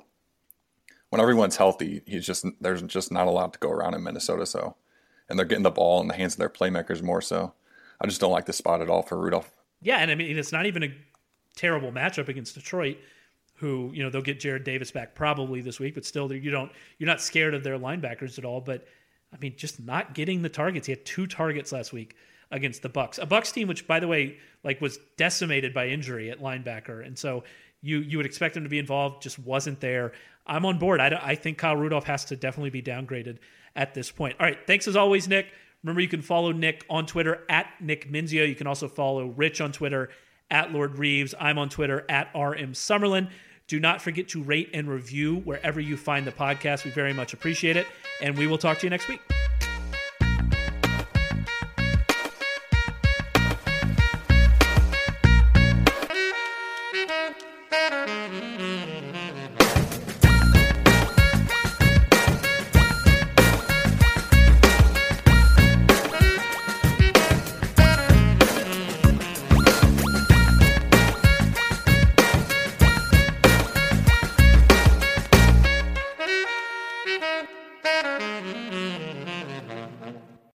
when 1.11 1.21
everyone's 1.21 1.57
healthy, 1.57 2.03
he's 2.07 2.27
just 2.27 2.45
there's 2.61 2.83
just 2.83 3.13
not 3.13 3.27
a 3.27 3.31
lot 3.31 3.53
to 3.53 3.59
go 3.59 3.71
around 3.71 3.95
in 3.95 4.03
Minnesota. 4.03 4.47
So, 4.47 4.77
and 5.29 5.39
they're 5.39 5.47
getting 5.47 5.63
the 5.63 5.71
ball 5.71 6.01
in 6.01 6.09
the 6.09 6.15
hands 6.15 6.35
of 6.35 6.39
their 6.39 6.49
playmakers 6.49 7.03
more. 7.03 7.21
So, 7.21 7.53
I 8.01 8.07
just 8.07 8.21
don't 8.21 8.33
like 8.33 8.47
the 8.47 8.53
spot 8.53 8.81
at 8.81 8.89
all 8.89 9.03
for 9.03 9.19
Rudolph. 9.19 9.53
Yeah, 9.83 9.99
and 9.99 10.11
I 10.11 10.15
mean, 10.15 10.39
it's 10.39 10.53
not 10.53 10.67
even 10.67 10.83
a 10.83 10.95
terrible 11.57 11.93
matchup 11.93 12.29
against 12.29 12.55
Detroit, 12.55 12.99
who 13.55 13.91
you 13.95 14.03
know 14.03 14.11
they'll 14.11 14.23
get 14.23 14.41
Jarrad 14.41 14.65
Davis 14.65 14.91
back 14.91 15.15
probably 15.15 15.61
this 15.61 15.79
week, 15.79 15.95
but 15.95 16.05
still, 16.05 16.33
you 16.33 16.51
don't 16.51 16.73
you're 16.99 17.07
not 17.07 17.21
scared 17.21 17.55
of 17.55 17.65
their 17.65 17.79
linebackers 17.79 18.39
at 18.39 18.45
all. 18.45 18.61
But 18.61 18.87
I 19.33 19.37
mean, 19.39 19.55
just 19.57 19.81
not 19.81 20.15
getting 20.15 20.43
the 20.43 20.49
targets. 20.49 20.87
He 20.87 20.93
had 20.93 21.05
two 21.05 21.27
targets 21.27 21.73
last 21.73 21.93
week 21.93 22.17
against 22.51 22.83
the 22.83 22.89
Bucs. 22.89 23.19
A 23.19 23.27
Bucs 23.27 23.53
team 23.53 23.67
which 23.67 23.87
by 23.87 23.99
the 23.99 24.09
way 24.09 24.39
like 24.63 24.81
was 24.81 24.99
decimated 25.17 25.73
by 25.75 25.89
injury 25.89 26.31
at 26.31 26.41
linebacker. 26.41 27.05
And 27.05 27.19
so 27.19 27.45
you 27.81 27.99
you 27.99 28.19
would 28.19 28.27
expect 28.27 28.57
him 28.57 28.63
to 28.65 28.69
be 28.69 28.79
involved 28.79 29.23
just 29.23 29.39
wasn't 29.39 29.81
there. 29.81 30.13
I'm 30.47 30.67
on 30.67 30.79
board. 30.79 31.01
I, 31.01 31.19
I 31.23 31.35
think 31.35 31.59
Kyle 31.59 31.77
Rudolph 31.77 32.05
has 32.05 32.25
to 32.27 32.37
definitely 32.37 32.71
be 32.71 32.83
downgraded 32.83 33.39
at 33.75 33.95
this 33.95 34.11
point. 34.11 34.37
All 34.39 34.47
right, 34.47 34.59
thanks 34.67 34.87
as 34.87 34.97
always 34.97 35.29
Nick. 35.29 35.47
Remember 35.83 36.01
you 36.01 36.09
can 36.09 36.23
follow 36.23 36.53
Nick 36.53 36.85
on 36.89 37.07
Twitter 37.07 37.45
at 37.49 37.69
Nick 37.81 38.11
Mensio. 38.11 38.45
You 38.45 38.55
can 38.55 38.67
also 38.67 38.87
follow 38.87 39.27
Rich 39.27 39.61
on 39.61 39.73
Twitter 39.73 40.11
at 40.53 40.73
Lord 40.73 40.95
Reebs. 40.95 41.35
I'm 41.41 41.59
on 41.59 41.69
Twitter 41.69 42.05
at 42.09 42.29
RM 42.35 42.75
Summerlin. 42.75 43.29
Do 43.67 43.81
not 43.81 44.03
forget 44.03 44.29
to 44.29 44.43
rate 44.43 44.71
and 44.75 44.89
review 44.89 45.37
wherever 45.37 45.81
you 45.81 45.97
find 45.97 46.27
the 46.27 46.33
podcast. 46.33 46.85
We 46.85 46.91
very 46.91 47.13
much 47.13 47.33
appreciate 47.33 47.77
it. 47.77 47.87
And 48.21 48.37
we 48.37 48.47
will 48.47 48.59
talk 48.59 48.79
to 48.81 48.87
you 48.87 48.91
next 48.91 49.09
week. 49.09 49.21